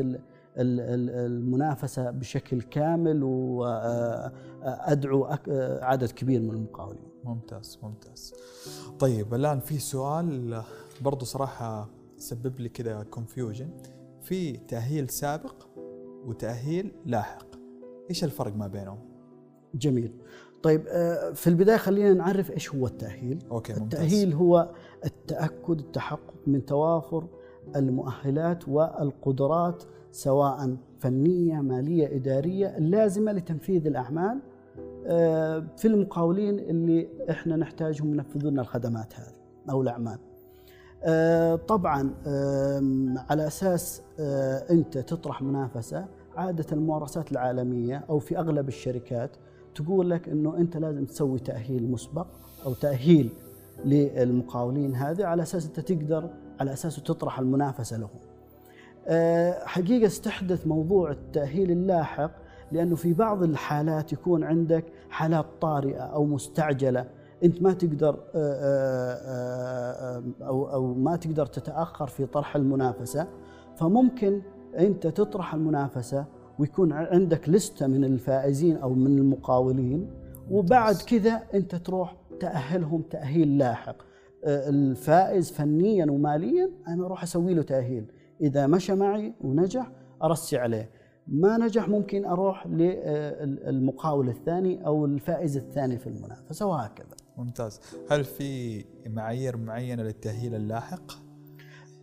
المنافسة 0.58 2.12
بشكل 2.12 2.62
كامل 2.62 3.24
وأدعو 3.24 5.26
عدد 5.82 6.12
كبير 6.12 6.42
من 6.42 6.50
المقاولين. 6.50 7.12
ممتاز 7.24 7.80
ممتاز. 7.84 8.34
طيب 9.00 9.34
الآن 9.34 9.60
في 9.60 9.80
سؤال 9.80 10.54
آه، 10.54 10.64
برضو 11.02 11.26
صراحة 11.26 11.90
سبب 12.18 12.60
لي 12.60 12.70
كذا 12.70 13.04
كونفيوجن 13.04 13.70
في 14.22 14.58
تأهيل 14.58 15.10
سابق 15.10 15.56
وتأهيل 16.26 16.92
لاحق. 17.06 17.46
إيش 18.10 18.24
الفرق 18.24 18.56
ما 18.56 18.68
بينهم؟ 18.68 19.00
جميل. 19.76 20.14
طيب 20.64 20.86
آه، 20.88 21.32
في 21.32 21.48
البداية 21.48 21.78
خلينا 21.78 22.14
نعرف 22.14 22.52
إيش 22.52 22.76
هو 22.76 22.88
التأهيل. 22.88 23.40
أوكي 23.52 23.74
ممتاز. 23.74 23.84
التأهيل 23.84 24.34
هو 24.34 24.70
التأكد 25.06 25.80
التحقق 25.80 26.34
من 26.48 26.66
توافر 26.66 27.28
المؤهلات 27.76 28.68
والقدرات 28.68 29.84
سواء 30.12 30.76
فنية 31.00 31.62
مالية 31.62 32.16
إدارية 32.16 32.78
اللازمة 32.78 33.32
لتنفيذ 33.32 33.88
الأعمال. 33.88 34.40
آه، 35.06 35.64
في 35.78 35.88
المقاولين 35.88 36.60
اللي 36.60 37.08
إحنا 37.30 37.56
نحتاجهم 37.56 38.14
ينفذوا 38.14 38.52
لنا 38.52 38.62
الخدمات 38.62 39.14
هذه 39.20 39.34
أو 39.70 39.82
الأعمال. 39.82 40.18
آه، 41.04 41.56
طبعا 41.56 42.14
على 43.30 43.48
أساس 43.48 44.02
آه، 44.20 44.72
أنت 44.72 44.98
تطرح 44.98 45.42
منافسة 45.42 46.06
عادة 46.36 46.66
الممارسات 46.72 47.32
العالمية 47.32 48.06
أو 48.10 48.20
في 48.20 48.38
أغلب 48.38 48.68
الشركات 48.68 49.32
تقول 49.76 50.10
لك 50.10 50.30
أنه 50.30 50.58
أنت 50.58 50.78
لازم 50.78 51.06
تسوي 51.06 51.40
تأهيل 51.40 51.92
مسبق 51.92 52.28
أو 52.66 52.74
تأهيل 52.74 53.30
للمقاولين 53.86 54.96
هذه 54.96 55.26
على 55.26 55.42
أساس 55.44 55.66
أنت 55.66 55.80
تقدر 55.80 56.30
على 56.62 56.74
أساسه 56.74 57.02
تطرح 57.02 57.40
المنافسة 57.40 57.98
لهم 57.98 58.10
آه، 59.08 59.66
حقيقة 59.66 60.06
استحدث 60.06 60.68
موضوع 60.68 61.12
التأهيل 61.12 61.72
اللاحق 61.72 62.32
لأنه 62.72 62.96
في 62.96 63.14
بعض 63.14 63.44
الحالات 63.44 64.14
يكون 64.14 64.44
عندك 64.44 64.86
حالات 65.10 65.46
طارئة 65.62 66.02
أو 66.02 66.26
مستعجلة. 66.26 67.06
أنت 67.44 67.62
ما 67.62 67.74
تقدر 67.74 68.20
آه، 68.36 69.18
آه، 69.26 70.24
أو 70.42 70.74
أو 70.74 70.94
ما 70.94 71.16
تقدر 71.16 71.46
تتأخر 71.46 72.08
في 72.08 72.26
طرح 72.26 72.56
المنافسة. 72.56 73.28
فممكن 73.76 74.42
أنت 74.78 75.08
تطرح 75.08 75.54
المنافسة 75.54 76.26
ويكون 76.60 76.94
عندك 76.94 77.50
لستة 77.50 77.88
من 77.88 78.04
الفائزين 78.04 78.78
أو 78.78 78.94
من 78.94 79.18
المقاولين 79.18 80.10
وبعد 80.52 80.96
كذا 80.96 81.42
أنت 81.54 81.76
تروح 81.76 82.16
تأهلهم 82.40 83.02
تأهيل 83.02 83.58
لاحق. 83.58 84.11
الفائز 84.46 85.52
فنيا 85.52 86.12
وماليا 86.12 86.70
أنا 86.88 87.06
أروح 87.06 87.24
أسوي 87.24 87.54
له 87.54 87.62
تأهيل. 87.62 88.12
إذا 88.42 88.68
مشى 88.68 88.96
معي 88.96 89.34
ونجح 89.42 89.92
أرسي 90.24 90.58
عليه. 90.58 90.90
ما 91.28 91.58
نجح 91.58 91.90
ممكن 91.90 92.26
أروح 92.26 92.68
للمقاول 92.68 94.30
الثاني 94.30 94.86
أو 94.86 95.06
الفائز 95.06 95.58
الثاني 95.58 95.98
في 95.98 96.08
المنافسة 96.08 96.66
وهكذا. 96.66 97.16
ممتاز. 97.38 97.80
هل 98.12 98.24
في 98.24 98.84
معايير 99.08 99.58
معينة 99.58 100.04
للتأهيل 100.04 100.56
اللاحق؟ 100.56 101.12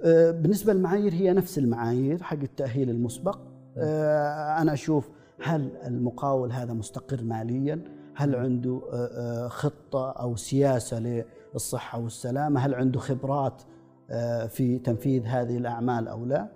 آه، 0.04 0.30
بالنسبة 0.30 0.73
للمعايير 0.73 1.12
هي 1.12 1.33
نفس 1.33 1.59
المعايير 1.59 2.23
حق 2.23 2.40
التأهيل 2.42 2.90
المسبق. 2.90 3.38
آه، 3.76 4.62
أنا 4.62 4.73
أشوف 4.73 5.11
هل 5.42 5.71
المقاول 5.87 6.52
هذا 6.52 6.73
مستقر 6.73 7.25
ماليا؟ 7.25 7.98
هل 8.18 8.37
عنده 8.37 8.82
آه، 8.92 9.48
خطة 9.48 10.10
أو 10.10 10.37
سياسة 10.37 11.25
للصحة 11.54 12.00
والسلامة؟ 12.00 12.60
هل 12.60 12.75
عنده 12.75 13.00
خبرات 13.00 13.62
في 14.48 14.80
تنفيذ 14.84 15.25
هذه 15.26 15.56
الأعمال 15.56 16.08
أو 16.08 16.25
لا؟ 16.25 16.48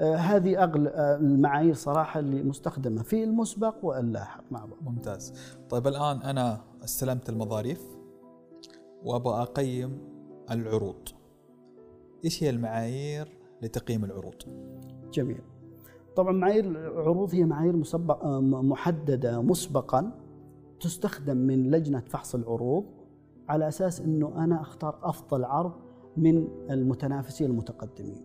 هذه 0.00 0.62
أغلى 0.64 0.90
المعايير 1.20 1.74
صراحة 1.74 2.20
اللي 2.20 2.42
مستخدمة 2.42 3.02
في 3.02 3.24
المسبق 3.24 3.74
واللاحق. 3.82 4.44
مع 4.50 4.64
بعض 4.64 4.78
ممتاز. 4.82 5.34
طيب 5.70 5.86
الآن 5.86 6.22
أنا 6.22 6.60
استلمت 6.84 7.28
المظاريف 7.28 7.82
وأبغى 9.04 9.42
أقيم 9.42 9.98
العروض. 10.50 11.08
إيش 12.24 12.44
هي 12.44 12.50
المعايير 12.50 13.28
لتقييم 13.62 14.04
العروض؟ 14.04 14.34
جميل. 15.12 15.40
طبعا 16.16 16.32
معايير 16.32 16.64
العروض 16.64 17.34
هي 17.34 17.44
معايير 17.44 17.76
مسبق 17.76 18.26
محددة 18.42 19.42
مسبقا. 19.42 20.21
تستخدم 20.82 21.36
من 21.36 21.70
لجنة 21.70 22.02
فحص 22.06 22.34
العروض 22.34 22.84
على 23.48 23.68
أساس 23.68 24.00
إنه 24.00 24.44
أنا 24.44 24.60
أختار 24.60 24.98
أفضل 25.02 25.44
عرض 25.44 25.72
من 26.16 26.48
المتنافسين 26.70 27.50
المتقدمين. 27.50 28.22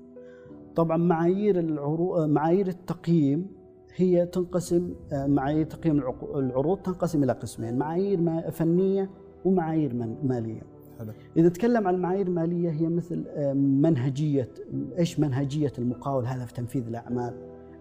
طبعا 0.76 0.98
معايير 0.98 1.60
العروض 1.60 2.30
معايير 2.30 2.68
التقييم 2.68 3.48
هي 3.96 4.26
تنقسم 4.26 4.94
معايير 5.14 5.66
تقييم 5.66 6.04
العروض 6.36 6.78
تنقسم 6.78 7.24
إلى 7.24 7.32
قسمين، 7.32 7.78
معايير 7.78 8.52
فنية 8.52 9.10
ومعايير 9.46 9.94
مالية. 10.24 10.62
حلو. 11.00 11.12
إذا 11.38 11.50
تكلم 11.50 11.88
عن 11.88 11.96
المعايير 11.96 12.28
الماليه 12.28 12.70
هي 12.70 12.88
مثل 12.90 13.26
آه، 13.28 13.54
منهجية 13.54 14.50
إيش 14.98 15.20
منهجية 15.20 15.74
المقاول 15.80 16.26
هذا 16.26 16.46
في 16.46 16.54
تنفيذ 16.54 16.88
الأعمال؟ 16.88 17.34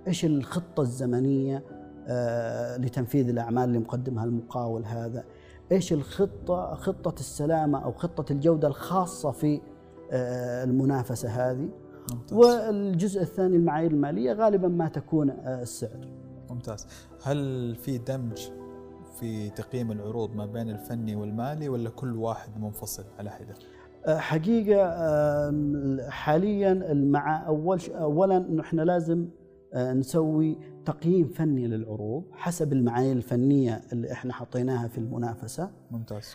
إيش 0.06 0.24
الخطة 0.24 0.80
الزمنية 0.80 1.56
آه، 1.56 1.75
لتنفيذ 2.78 3.28
الأعمال 3.28 3.64
اللي 3.64 3.78
مقدمها 3.78 4.24
المقاول 4.24 4.84
هذا؟ 4.84 5.24
إيش 5.72 5.92
الخطة 5.92 6.74
خطة 6.74 7.20
السلامة 7.20 7.84
أو 7.84 7.92
خطة 7.92 8.32
الجودة 8.32 8.68
الخاصة 8.68 9.30
في 9.30 9.60
آه، 10.12 10.64
المنافسة 10.64 11.28
هذه؟ 11.28 11.68
ممتاز. 12.12 12.38
والجزء 12.38 13.22
الثاني 13.22 13.56
المعايير 13.56 13.90
المالية 13.90 14.32
غالبا 14.32 14.68
ما 14.68 14.88
تكون 14.88 15.30
السعر. 15.30 16.08
ممتاز. 16.50 16.86
هل 17.22 17.74
في 17.74 17.98
دمج 17.98 18.48
في 19.20 19.50
تقييم 19.50 19.92
العروض 19.92 20.34
ما 20.34 20.46
بين 20.46 20.70
الفني 20.70 21.16
والمالي 21.16 21.68
ولا 21.68 21.90
كل 21.90 22.16
واحد 22.16 22.60
منفصل 22.60 23.04
على 23.18 23.30
حدة؟ 23.30 23.54
حقيقة 24.18 24.90
حاليا 26.10 26.94
مع 26.94 27.46
أول 27.46 27.80
أولا 27.94 28.38
نحن 28.38 28.80
لازم 28.80 29.26
نسوي 29.76 30.58
تقييم 30.84 31.28
فني 31.28 31.66
للعروض 31.66 32.24
حسب 32.32 32.72
المعايير 32.72 33.16
الفنية 33.16 33.82
اللي 33.92 34.12
إحنا 34.12 34.32
حطيناها 34.32 34.88
في 34.88 34.98
المنافسة 34.98 35.70
ممتاز 35.90 36.34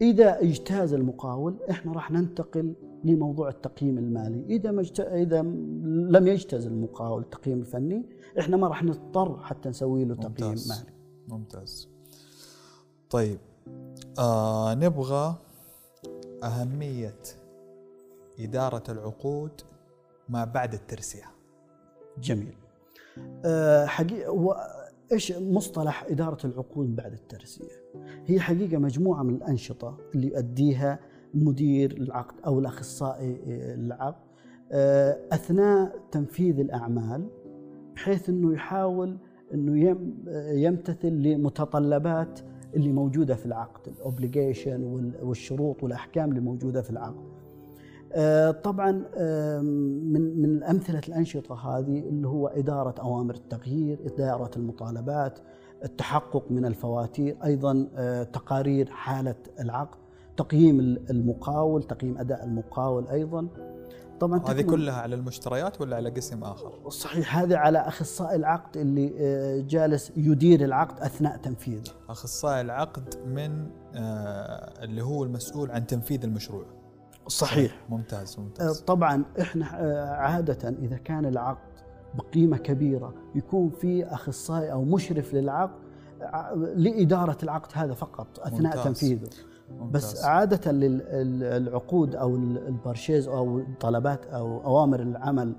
إذا 0.00 0.40
اجتاز 0.40 0.94
المقاول 0.94 1.56
إحنا 1.70 1.92
راح 1.92 2.10
ننتقل 2.10 2.74
لموضوع 3.04 3.48
التقييم 3.48 3.98
المالي، 3.98 4.56
إذا 4.56 4.70
ما 4.70 4.82
إذا 4.98 5.42
لم 6.18 6.26
يجتاز 6.26 6.66
المقاول 6.66 7.22
التقييم 7.22 7.60
الفني 7.60 8.06
إحنا 8.38 8.56
ما 8.56 8.68
راح 8.68 8.84
نضطر 8.84 9.38
حتى 9.38 9.68
نسوي 9.68 10.04
له 10.04 10.14
تقييم 10.14 10.48
ممتاز. 10.48 10.68
مالي. 10.68 10.90
ممتاز. 11.28 11.88
طيب 13.10 13.38
آه 14.18 14.74
نبغى 14.74 15.34
أهمية 16.44 17.22
إدارة 18.40 18.82
العقود 18.88 19.60
ما 20.28 20.44
بعد 20.44 20.74
الترسية 20.74 21.24
جميل 22.18 22.54
آه 22.54 22.65
حقيقة 23.86 24.56
إيش 25.12 25.32
مصطلح 25.32 26.04
إدارة 26.10 26.46
العقود 26.46 26.96
بعد 26.96 27.12
الترسية؟ 27.12 27.84
هي 28.26 28.40
حقيقة 28.40 28.78
مجموعة 28.78 29.22
من 29.22 29.34
الأنشطة 29.34 29.98
اللي 30.14 30.26
يؤديها 30.28 30.98
مدير 31.34 31.92
العقد 31.92 32.34
أو 32.46 32.58
الأخصائي 32.58 33.40
العقد 33.74 34.26
آه 34.72 35.18
أثناء 35.32 35.98
تنفيذ 36.10 36.60
الأعمال 36.60 37.28
بحيث 37.94 38.28
أنه 38.28 38.52
يحاول 38.54 39.18
أنه 39.54 39.98
يمتثل 40.50 41.08
لمتطلبات 41.08 42.40
اللي 42.74 42.92
موجودة 42.92 43.34
في 43.34 43.46
العقد 43.46 43.88
الاوبليجيشن 43.88 44.84
والشروط 45.22 45.82
والأحكام 45.82 46.28
اللي 46.28 46.40
موجودة 46.40 46.82
في 46.82 46.90
العقد 46.90 47.16
آه، 47.16 47.35
طبعا 48.64 48.92
من 50.12 50.42
من 50.42 50.62
امثله 50.62 51.00
الأنشطة 51.08 51.54
هذه 51.54 51.98
اللي 51.98 52.28
هو 52.28 52.46
إدارة 52.46 52.94
أوامر 53.00 53.34
التغيير 53.34 53.98
إدارة 54.06 54.50
المطالبات 54.56 55.38
التحقق 55.84 56.44
من 56.50 56.64
الفواتير 56.64 57.36
أيضا 57.44 57.88
آه، 57.96 58.22
تقارير 58.22 58.90
حالة 58.90 59.34
العقد 59.60 59.98
تقييم 60.36 60.80
المقاول 60.80 61.82
تقييم 61.82 62.18
أداء 62.18 62.44
المقاول 62.44 63.08
أيضا 63.08 63.48
طبعا 64.20 64.40
هذه 64.48 64.62
كلها 64.62 64.94
على 64.94 65.14
المشتريات 65.14 65.80
ولا 65.80 65.96
على 65.96 66.10
قسم 66.10 66.44
آخر؟ 66.44 66.90
صحيح 66.90 67.38
هذه 67.38 67.56
على 67.56 67.78
أخصائي 67.78 68.36
العقد 68.36 68.76
اللي 68.76 69.12
آه، 69.18 69.60
جالس 69.60 70.12
يدير 70.16 70.64
العقد 70.64 71.00
أثناء 71.00 71.36
تنفيذه. 71.36 71.92
أخصائي 72.08 72.60
العقد 72.60 73.14
من 73.26 73.66
آه، 73.94 74.84
اللي 74.84 75.02
هو 75.02 75.24
المسؤول 75.24 75.70
عن 75.70 75.86
تنفيذ 75.86 76.24
المشروع. 76.24 76.64
صحيح 77.28 77.78
ممتاز 77.88 78.40
ممتاز. 78.40 78.80
آه، 78.80 78.84
طبعا 78.84 79.24
إحنا 79.40 79.66
عاده 80.18 80.68
إذا 80.68 80.96
كان 80.96 81.26
العقد 81.26 81.76
بقيمة 82.14 82.56
كبيرة 82.56 83.14
يكون 83.34 83.70
في 83.70 84.04
أخصائي 84.04 84.72
أو 84.72 84.84
مشرف 84.84 85.34
للعقد 85.34 85.86
لإدارة 86.76 87.38
العقد 87.42 87.70
هذا 87.74 87.94
فقط 87.94 88.38
أثناء 88.38 88.76
ممتاز. 88.76 88.84
تنفيذه. 88.84 89.28
بس 89.90 90.24
عادة 90.24 90.72
للعقود 90.72 92.14
أو 92.14 92.36
البرشيز 92.36 93.28
أو 93.28 93.58
الطلبات 93.58 94.26
أو 94.26 94.64
أوامر 94.64 95.00
العمل 95.00 95.54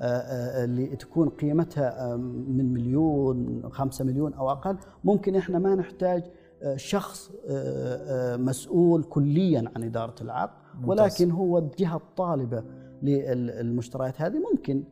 آه، 0.00 0.04
آه، 0.04 0.64
اللي 0.64 0.86
تكون 0.86 1.28
قيمتها 1.28 2.16
من 2.16 2.72
مليون 2.72 3.62
خمسة 3.72 4.04
مليون 4.04 4.34
أو 4.34 4.50
أقل 4.50 4.76
ممكن 5.04 5.36
إحنا 5.36 5.58
ما 5.58 5.74
نحتاج 5.74 6.22
آه، 6.22 6.28
شخص 6.76 7.30
مسؤول 8.38 9.02
كليا 9.02 9.72
عن 9.76 9.84
إدارة 9.84 10.14
العقد 10.20 10.64
ولكن 10.84 11.30
هو 11.30 11.58
الجهة 11.58 11.96
الطالبة 11.96 12.64
للمشتريات 13.02 14.20
هذه 14.20 14.38
ممكن 14.52 14.84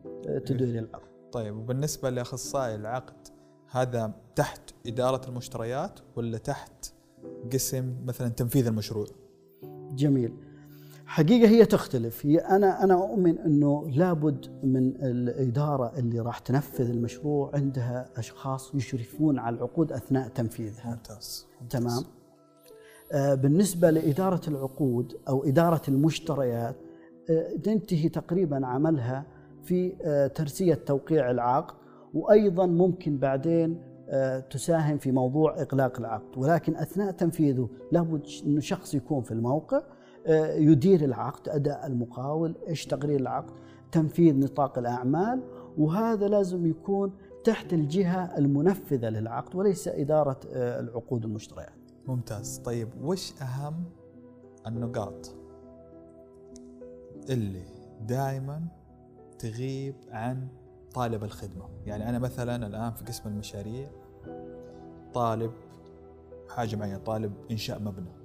تدير 0.46 0.68
العقد 0.68 1.08
طيب 1.32 1.56
وبالنسبة 1.56 2.10
لأخصائي 2.10 2.74
العقد 2.74 3.28
هذا 3.70 4.12
تحت 4.36 4.60
إدارة 4.86 5.28
المشتريات 5.28 6.00
ولا 6.16 6.38
تحت 6.38 6.92
قسم 7.52 7.96
مثلا 8.04 8.28
تنفيذ 8.28 8.66
المشروع؟ 8.66 9.06
جميل. 9.94 10.32
حقيقة 11.12 11.48
هي 11.48 11.64
تختلف. 11.64 12.26
هي 12.26 12.38
أنا 12.38 12.84
أنا 12.84 12.94
أؤمن 12.94 13.38
إنه 13.38 13.90
لابد 13.90 14.46
من 14.62 14.88
الإدارة 15.02 15.98
اللي 15.98 16.20
راح 16.20 16.38
تنفذ 16.38 16.90
المشروع 16.90 17.50
عندها 17.54 18.08
أشخاص 18.16 18.74
يشرفون 18.74 19.38
على 19.38 19.56
العقود 19.56 19.92
أثناء 19.92 20.28
تنفيذها. 20.28 20.90
ممتاز, 20.90 21.46
ممتاز. 21.60 21.82
تمام؟ 21.82 22.04
آه 23.12 23.34
بالنسبة 23.34 23.90
لإدارة 23.90 24.40
العقود 24.48 25.16
أو 25.28 25.44
إدارة 25.44 25.82
المشتريات 25.88 26.76
آه 27.30 27.56
تنتهي 27.56 28.08
تقريبا 28.08 28.66
عملها 28.66 29.24
في 29.64 29.92
آه 30.02 30.26
ترسية 30.26 30.74
توقيع 30.74 31.30
العقد 31.30 31.74
وأيضا 32.14 32.66
ممكن 32.66 33.18
بعدين 33.18 33.92
آه، 34.08 34.40
تساهم 34.40 34.98
في 34.98 35.12
موضوع 35.12 35.62
اغلاق 35.62 35.98
العقد. 35.98 36.38
ولكن 36.38 36.76
أثناء 36.76 37.10
تنفيذه 37.10 37.68
لابد 37.92 38.26
إنه 38.46 38.60
شخص 38.60 38.94
يكون 38.94 39.22
في 39.22 39.30
الموقع 39.30 39.82
يدير 40.56 41.04
العقد 41.04 41.48
أداء 41.48 41.86
المقاول 41.86 42.54
إيش 42.68 42.86
تقرير 42.86 43.20
العقد 43.20 43.54
تنفيذ 43.92 44.38
نطاق 44.38 44.78
الأعمال 44.78 45.42
وهذا 45.78 46.28
لازم 46.28 46.66
يكون 46.66 47.12
تحت 47.44 47.72
الجهة 47.72 48.38
المنفذة 48.38 49.08
للعقد 49.08 49.56
وليس 49.56 49.88
إدارة 49.88 50.40
آه، 50.52 50.80
العقود 50.80 51.24
المشتريات. 51.24 51.72
ممتاز. 52.06 52.58
طيب 52.58 52.88
وش 53.02 53.42
أهم 53.42 53.84
النقاط 54.66 55.34
اللي 57.30 57.64
دائما 58.00 58.62
تغيب 59.38 59.94
عن 60.10 60.48
طالب 60.94 61.24
الخدمة؟ 61.24 61.64
يعني 61.86 62.08
أنا 62.08 62.18
مثلا 62.18 62.66
الآن 62.66 62.92
في 62.92 63.04
قسم 63.04 63.28
المشاريع 63.28 63.90
طالب 65.14 65.52
حاجة 66.48 66.76
معينة 66.76 66.98
طالب 66.98 67.32
إنشاء 67.50 67.80
مبنى. 67.80 68.21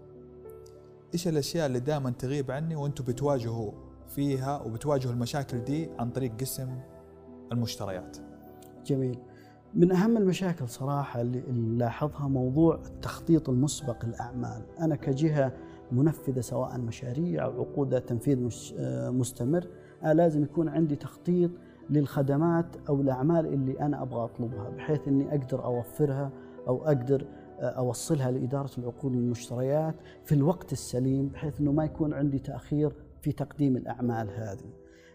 إيش 1.13 1.27
الأشياء 1.27 1.65
اللي 1.67 1.79
دائما 1.79 2.09
تغيب 2.09 2.51
عني 2.51 2.75
وأنتم 2.75 3.03
بتواجهوا 3.03 3.71
فيها 4.07 4.61
وبتواجهوا 4.61 5.13
المشاكل 5.13 5.63
دي 5.63 5.89
عن 5.99 6.09
طريق 6.09 6.31
قسم 6.41 6.69
المشتريات؟ 7.51 8.17
جميل. 8.85 9.19
من 9.75 9.91
أهم 9.91 10.17
المشاكل 10.17 10.69
صراحة 10.69 11.21
اللي 11.21 11.43
نلاحظها 11.51 12.27
موضوع 12.27 12.75
التخطيط 12.75 13.49
المسبق 13.49 14.05
الاعمال 14.05 14.61
أنا 14.79 14.95
كجهة 14.95 15.53
منفذة 15.91 16.41
سواء 16.41 16.77
مشاريع 16.77 17.45
أو 17.45 17.61
عقود 17.61 18.01
تنفيذ 18.01 18.39
مش 18.43 18.73
مستمر 19.09 19.67
أنا 20.03 20.13
لازم 20.13 20.43
يكون 20.43 20.69
عندي 20.69 20.95
تخطيط 20.95 21.51
للخدمات 21.89 22.65
أو 22.89 23.01
الأعمال 23.01 23.45
اللي 23.45 23.79
أنا 23.79 24.01
أبغى 24.01 24.23
أطلبها 24.23 24.69
بحيث 24.69 25.07
إني 25.07 25.29
أقدر 25.29 25.65
أوفرها 25.65 26.31
أو 26.67 26.85
أقدر 26.85 27.25
أوصلها 27.59 28.31
لإدارة 28.31 28.69
العقود 28.77 29.15
والمشتريات 29.15 29.95
في 30.25 30.35
الوقت 30.35 30.71
السليم 30.71 31.27
بحيث 31.27 31.59
إنه 31.59 31.71
ما 31.71 31.85
يكون 31.85 32.13
عندي 32.13 32.39
تأخير 32.39 32.91
في 33.21 33.31
تقديم 33.31 33.77
الأعمال 33.77 34.29
هذه. 34.29 34.73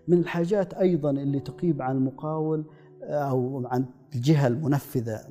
من 0.08 0.18
الحاجات 0.18 0.74
أيضا 0.74 1.10
اللي 1.10 1.40
تقيب 1.40 1.82
عن 1.82 1.96
المقاول 1.96 2.64
أو 3.02 3.66
عن 3.66 3.84
الجهة 4.14 4.46
المنفذة 4.46 5.28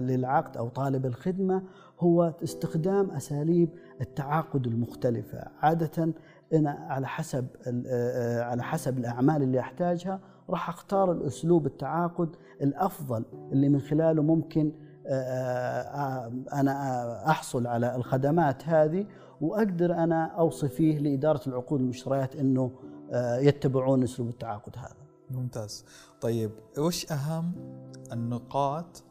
للعقد 0.00 0.56
أو 0.56 0.68
طالب 0.68 1.06
الخدمة 1.06 1.62
هو 2.00 2.34
استخدام 2.44 3.10
أساليب 3.10 3.68
التعاقد 4.00 4.66
المختلفة، 4.66 5.38
عادة 5.60 6.12
أنا 6.52 6.70
على 6.70 7.06
حسب 7.06 7.46
على 8.40 8.62
حسب 8.62 8.98
الأعمال 8.98 9.42
اللي 9.42 9.60
أحتاجها 9.60 10.20
راح 10.50 10.68
أختار 10.68 11.12
الأسلوب 11.12 11.66
التعاقد 11.66 12.28
الأفضل 12.62 13.24
اللي 13.52 13.68
من 13.68 13.80
خلاله 13.80 14.22
ممكن 14.22 14.72
أنا 16.52 17.30
أحصل 17.30 17.66
على 17.66 17.96
الخدمات 17.96 18.68
هذه 18.68 19.06
وأقدر 19.40 19.94
أنا 19.94 20.24
أوصي 20.24 20.68
فيه 20.68 20.98
لإدارة 20.98 21.40
العقود 21.46 21.80
والمشتريات 21.80 22.36
إنه 22.36 22.70
يتبعون 23.38 24.02
أسلوب 24.02 24.28
التعاقد 24.28 24.76
هذا. 24.76 24.96
ممتاز. 25.30 25.84
طيب 26.20 26.50
وش 26.78 27.12
أهم 27.12 27.52
النقاط 28.12 29.04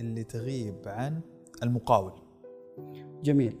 اللي 0.00 0.24
تغيب 0.24 0.76
عن 0.86 1.20
المقاول؟ 1.62 2.12
جميل. 3.22 3.58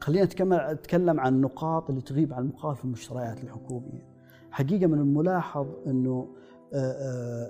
خلينا 0.00 0.24
نتكلم 0.72 1.20
عن 1.20 1.34
النقاط 1.34 1.90
اللي 1.90 2.00
تغيب 2.02 2.32
عن 2.32 2.42
المقاول 2.42 2.76
في 2.76 2.84
المشتريات 2.84 3.44
الحكومية. 3.44 4.10
حقيقة 4.50 4.86
من 4.86 4.98
الملاحظ 4.98 5.66
إنه 5.86 6.28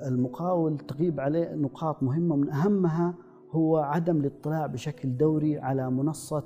المقاول 0.07 0.79
تغيب 0.79 1.21
عليه 1.21 1.55
نقاط 1.55 2.03
مهمة 2.03 2.37
من 2.37 2.51
أهمها 2.51 3.15
هو 3.53 3.77
عدم 3.77 4.17
الاطلاع 4.21 4.67
بشكل 4.67 5.17
دوري 5.17 5.59
على 5.59 5.91
منصة 5.91 6.43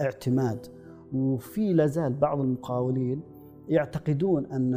اعتماد 0.00 0.66
وفي 1.12 1.72
لازال 1.72 2.12
بعض 2.12 2.40
المقاولين 2.40 3.20
يعتقدون 3.68 4.46
أن 4.46 4.74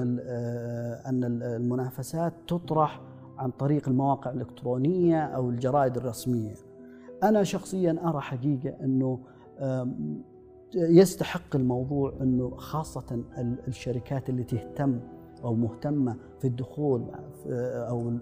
أن 1.05 1.23
المنافسات 1.43 2.33
تطرح 2.47 3.01
عن 3.37 3.51
طريق 3.51 3.89
المواقع 3.89 4.31
الإلكترونية 4.31 5.21
أو 5.21 5.49
الجرائد 5.49 5.97
الرسمية. 5.97 6.53
أنا 7.23 7.43
شخصيا 7.43 7.99
أرى 8.03 8.21
حقيقة 8.21 8.69
أنه 8.83 9.19
يستحق 10.75 11.55
الموضوع 11.55 12.13
أنه 12.21 12.55
خاصة 12.55 13.23
الشركات 13.67 14.29
اللي 14.29 14.43
تهتم 14.43 14.99
أو 15.43 15.55
مهتمة 15.55 16.15
في 16.39 16.47
الدخول 16.47 17.05
أو 17.47 18.13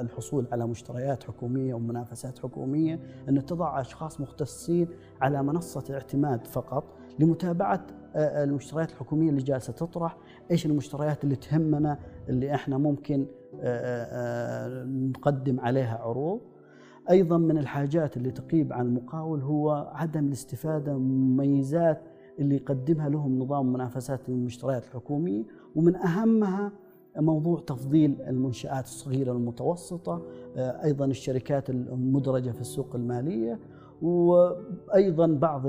الحصول 0.00 0.46
على 0.52 0.66
مشتريات 0.66 1.24
حكومية 1.24 1.74
ومنافسات 1.74 2.38
حكومية 2.38 3.00
انه 3.28 3.40
تضع 3.40 3.80
أشخاص 3.80 4.20
مختصين 4.20 4.88
على 5.20 5.42
منصة 5.42 5.94
اعتماد 5.94 6.46
فقط 6.46 6.84
لمتابعة 7.18 7.86
المشتريات 8.16 8.90
الحكومية 8.90 9.30
اللي 9.30 9.42
جالسة 9.42 9.72
تطرح، 9.72 10.16
إيش 10.50 10.66
المشتريات 10.66 11.24
اللي 11.24 11.36
تهمنا 11.36 11.98
اللي 12.28 12.54
إحنا 12.54 12.78
ممكن 12.78 13.26
نقدم 15.16 15.60
عليها 15.60 15.98
عروض. 15.98 16.40
أيضا 17.10 17.38
من 17.38 17.58
الحاجات 17.58 18.16
اللي 18.16 18.30
تقيب 18.30 18.72
عن 18.72 18.86
المقاول 18.86 19.40
هو 19.40 19.90
عدم 19.94 20.26
الاستفادة 20.26 20.98
من 20.98 21.30
مميزات 21.36 22.02
اللي 22.38 22.56
يقدمها 22.56 23.08
لهم 23.08 23.38
نظام 23.38 23.72
منافسات 23.72 24.28
المشتريات 24.28 24.84
الحكومية 24.84 25.44
ومن 25.78 25.96
أهمها 25.96 26.72
موضوع 27.16 27.60
تفضيل 27.60 28.16
المنشآت 28.28 28.84
الصغيرة 28.84 29.32
والمتوسطة 29.32 30.22
أيضا 30.56 31.04
الشركات 31.04 31.70
المدرجة 31.70 32.50
في 32.50 32.60
السوق 32.60 32.94
المالية 32.94 33.58
وأيضا 34.02 35.26
بعض 35.26 35.62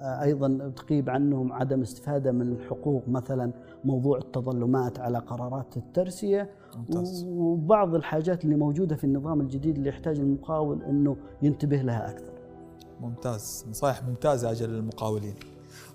أيضا 0.00 0.72
تقيب 0.76 1.10
عنهم 1.10 1.52
عدم 1.52 1.82
استفادة 1.82 2.32
من 2.32 2.52
الحقوق 2.52 3.08
مثلا 3.08 3.52
موضوع 3.84 4.18
التظلمات 4.18 5.00
على 5.00 5.18
قرارات 5.18 5.76
الترسية. 5.76 6.50
ممتاز. 6.76 7.24
وبعض 7.28 7.94
الحاجات 7.94 8.44
اللي 8.44 8.56
موجودة 8.56 8.96
في 8.96 9.04
النظام 9.04 9.40
الجديد 9.40 9.76
اللي 9.76 9.88
يحتاج 9.88 10.18
المقاول 10.20 10.82
أنه 10.82 11.16
ينتبه 11.42 11.76
لها 11.76 12.10
أكثر. 12.10 12.32
ممتاز. 13.00 13.66
نصائح 13.70 14.08
ممتازة 14.08 14.50
أجل 14.50 14.68
للمقاولين 14.70 15.34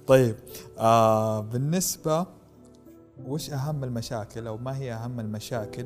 طيب 0.07 0.35
آه 0.79 1.39
بالنسبة 1.39 2.25
وش 3.27 3.53
أهم 3.53 3.83
المشاكل 3.83 4.47
أو 4.47 4.57
ما 4.57 4.77
هي 4.77 4.93
أهم 4.93 5.19
المشاكل؟ 5.19 5.85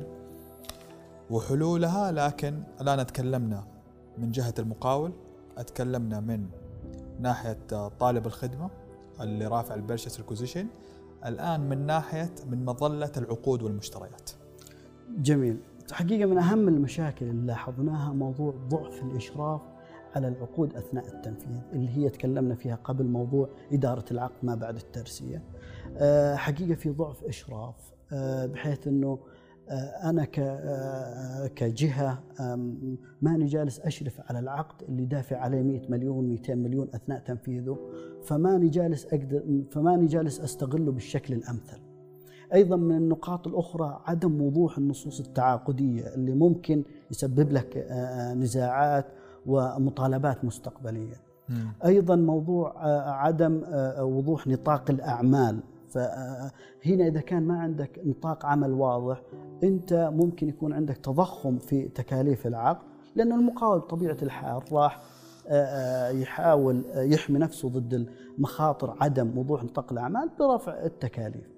وحلولها 1.30 2.12
لكن 2.12 2.62
الآن 2.80 3.06
تكلمنا 3.06 3.64
من 4.18 4.30
جهة 4.30 4.54
المقاول 4.58 5.12
أتكلمنا 5.58 6.20
من 6.20 6.46
ناحية 7.20 7.88
طالب 8.00 8.26
الخدمة 8.26 8.70
اللي 9.20 9.46
رافع 9.46 9.74
ال 9.74 9.79
purchase 9.79 10.18
requisition 10.18 10.66
الآن 11.26 11.60
من 11.60 11.86
ناحية 11.86 12.34
من 12.50 12.64
مظلة 12.64 13.12
العقود 13.16 13.62
والمشتريات. 13.62 14.30
جميل. 15.18 15.58
حقيقة 15.92 16.26
من 16.26 16.38
أهم 16.38 16.68
المشاكل 16.68 17.26
اللي 17.26 17.46
لاحظناها 17.46 18.12
موضوع 18.12 18.54
ضعف 18.68 19.02
الإشراف 19.02 19.60
على 20.16 20.28
العقود 20.28 20.76
أثناء 20.76 21.06
التنفيذ 21.06 21.60
اللي 21.72 21.88
هي 21.96 22.08
تكلمنا 22.08 22.54
فيها 22.54 22.78
قبل 22.84 23.04
موضوع 23.04 23.48
إدارة 23.72 24.04
العقد 24.10 24.34
ما 24.42 24.54
بعد 24.54 24.76
الترسية. 24.76 25.42
حقيقة 26.36 26.74
في 26.74 26.90
ضعف 26.90 27.24
إشراف 27.24 27.74
بحيث 28.52 28.88
أنه 28.88 29.18
أنا 30.04 30.24
كجهة 31.56 32.22
ماني 33.22 33.46
جالس 33.46 33.80
أشرف 33.80 34.20
على 34.20 34.38
العقد 34.38 34.82
اللي 34.88 35.04
دافع 35.04 35.36
عليه 35.36 35.62
100 35.62 35.80
مليون 35.88 36.28
200 36.28 36.54
مليون 36.54 36.88
أثناء 36.94 37.18
تنفيذه 37.18 37.78
فماني 38.24 38.68
جالس 38.68 39.06
أقدر 39.06 39.42
فماني 39.70 40.06
جالس 40.06 40.40
أستغله 40.40 40.92
بالشكل 40.92 41.34
الأمثل. 41.34 41.78
أيضا 42.54 42.76
من 42.76 42.96
النقاط 42.96 43.46
الأخرى 43.46 44.00
عدم 44.04 44.42
وضوح 44.42 44.78
النصوص 44.78 45.20
التعاقدية 45.20 46.14
اللي 46.14 46.34
ممكن 46.34 46.84
يسبب 47.10 47.52
لك 47.52 47.86
نزاعات 48.36 49.06
ومطالبات 49.46 50.44
مستقبلية. 50.44 51.16
أيضا 51.84 52.16
موضوع 52.16 52.86
عدم 53.24 53.62
وضوح 54.00 54.46
نطاق 54.46 54.90
الأعمال. 54.90 55.60
فهنا 55.94 57.06
إذا 57.06 57.20
كان 57.20 57.42
ما 57.42 57.58
عندك 57.60 58.00
نطاق 58.04 58.46
عمل 58.46 58.72
واضح 58.72 59.22
أنت 59.62 60.10
ممكن 60.12 60.48
يكون 60.48 60.72
عندك 60.72 60.96
تضخم 60.96 61.58
في 61.58 61.88
تكاليف 61.88 62.46
العقد 62.46 62.86
لأن 63.16 63.32
المقاول 63.32 63.80
طبيعة 63.80 64.16
الحال 64.22 64.72
راح 64.72 65.02
يحاول 66.20 66.84
يحمي 66.94 67.38
نفسه 67.38 67.68
ضد 67.68 68.08
المخاطر 68.38 68.96
عدم 69.00 69.38
وضوح 69.38 69.64
نطاق 69.64 69.92
الأعمال 69.92 70.30
برفع 70.38 70.84
التكاليف. 70.84 71.48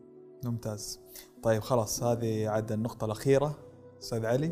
ممتاز. 0.44 1.01
طيب 1.42 1.62
خلاص 1.62 2.03
هذه 2.03 2.49
عاد 2.49 2.72
النقطة 2.72 3.05
الأخيرة 3.05 3.59
أستاذ 4.03 4.27
علي. 4.27 4.51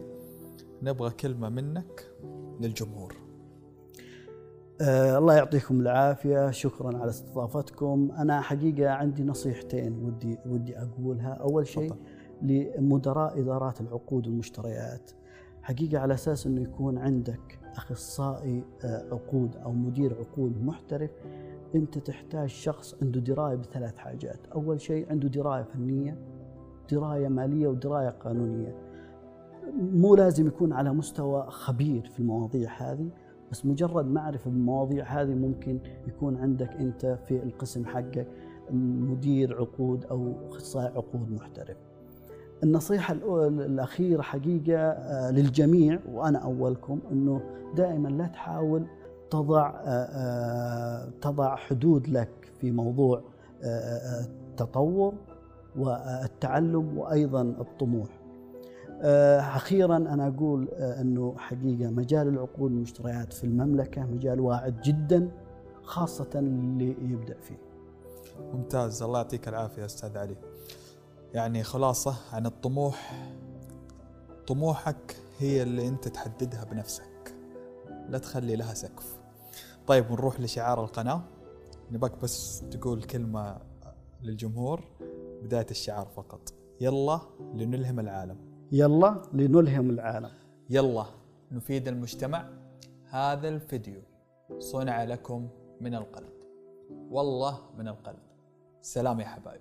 نبغى 0.83 1.11
كلمة 1.11 1.49
منك 1.49 2.11
للجمهور. 2.61 3.24
آه 4.81 5.19
الله 5.19 5.35
يعطيكم 5.35 5.81
العافية. 5.81 6.51
شكرا 6.51 6.99
على 6.99 7.11
استضافتكم. 7.11 8.11
أنا 8.19 8.41
حقيقة 8.41 8.91
عندي 8.91 9.25
نصيحتين 9.25 10.05
ودي 10.05 10.39
ودي 10.47 10.79
أقولها. 10.79 11.33
أول 11.33 11.67
شيء 11.67 11.95
لمدراء 12.43 13.41
إدارات 13.41 13.81
العقود 13.81 14.27
والمشتريات. 14.27 15.11
حقيقة 15.63 15.99
على 15.99 16.15
أساس 16.15 16.47
أنه 16.47 16.63
يكون 16.63 16.99
عندك 16.99 17.59
أخصائي 17.77 18.65
عقود 18.85 19.57
أو 19.57 19.73
مدير 19.73 20.17
عقود 20.21 20.65
محترف 20.65 21.11
أنت 21.75 21.99
تحتاج 21.99 22.49
شخص 22.49 22.97
عنده 23.03 23.21
دراية 23.21 23.55
بثلاث 23.55 23.97
حاجات، 23.97 24.47
أول 24.55 24.81
شيء 24.81 25.11
عنده 25.11 25.29
دراية 25.29 25.63
فنية، 25.63 26.19
دراية 26.91 27.29
مالية 27.29 27.69
ودراية 27.69 28.09
قانونية. 28.09 28.77
مو 29.77 30.15
لازم 30.15 30.47
يكون 30.47 30.73
على 30.73 30.93
مستوى 30.93 31.47
خبير 31.49 32.07
في 32.07 32.21
المواضيع 32.21 32.71
هذه، 32.79 33.09
بس 33.51 33.67
مجرد 33.67 34.07
معرفة 34.07 34.51
بالمواضيع 34.51 35.05
هذه 35.05 35.35
ممكن 35.35 35.79
يكون 36.09 36.37
عندك 36.37 36.71
أنت 36.71 37.19
في 37.27 37.43
القسم 37.43 37.85
حقك 37.87 38.27
مدير 38.71 39.57
عقود 39.61 40.05
أو 40.05 40.33
أخصائي 40.49 40.87
عقود 40.87 41.31
محترف. 41.33 41.77
النصيحة 42.63 43.15
الأو- 43.15 43.31
الأخيرة 43.61 44.23
حقيقة 44.23 44.79
آه، 44.79 45.31
للجميع 45.31 45.99
وأنا 46.13 46.39
أولكم 46.39 46.99
أنه 47.13 47.41
دائما 47.77 48.09
لا 48.09 48.27
تحاول 48.27 48.87
تضع 49.31 49.69
آه، 49.71 49.89
آه، 49.89 51.11
تضع 51.23 51.57
حدود 51.57 52.09
لك 52.09 52.29
في 52.61 52.71
موضوع 52.71 53.23
التطور 53.65 55.15
والتعلم 55.79 56.99
وأيضا 56.99 57.43
الطموح 57.43 58.09
أخيرا 59.57 59.97
أنا 59.97 60.29
أقول 60.29 60.69
آه، 60.73 61.01
أنه 61.01 61.35
حقيقة 61.39 61.91
مجال 61.91 62.29
العقود 62.29 62.73
والمشتريات 62.73 63.33
في 63.33 63.45
المملكة 63.45 64.03
مجال 64.03 64.41
واعد 64.41 64.81
جدا 64.81 65.31
خاصة 65.83 66.31
اللي 66.35 66.97
يبدأ 67.03 67.37
فيه. 67.41 67.59
ممتاز. 68.53 69.03
الله 69.03 69.19
يعطيك 69.19 69.49
العافية 69.49 69.85
أستاذ 69.85 70.19
علي. 70.19 70.37
يعني 71.35 71.63
خلاصة 71.63 72.15
عن 72.33 72.47
الطموح 72.47 73.29
طموحك 74.47 75.17
هي 75.39 75.63
اللي 75.63 75.89
أنت 75.89 76.09
تحددها 76.09 76.65
بنفسك. 76.65 77.35
لا 78.09 78.19
تخلي 78.19 78.57
لها 78.57 78.75
سقف. 78.75 79.19
طيب 79.87 80.13
نروح 80.13 80.41
لشعار 80.41 80.85
القناة. 80.85 81.23
نباك 81.93 82.23
بس 82.23 82.65
تقول 82.71 83.03
كلمة 83.03 83.57
للجمهور 84.23 84.85
بداية 85.43 85.67
الشعار 85.71 86.07
فقط. 86.07 86.55
يلا 86.81 87.21
لنلهم 87.55 88.01
العالم. 88.01 88.54
يلا 88.73 89.23
لنلهم 89.33 89.91
العالم. 89.91 90.31
يلا 90.71 91.05
نفيد 91.53 91.89
المجتمع. 91.89 92.45
هذا 93.11 93.49
الفيديو 93.49 94.03
صنع 94.59 95.05
لكم 95.05 95.49
من 95.81 95.95
القلب. 95.95 96.33
والله 97.11 97.59
من 97.79 97.89
القلب. 97.89 98.19
سلام 98.81 99.21
يا 99.21 99.27
حبايب. 99.27 99.61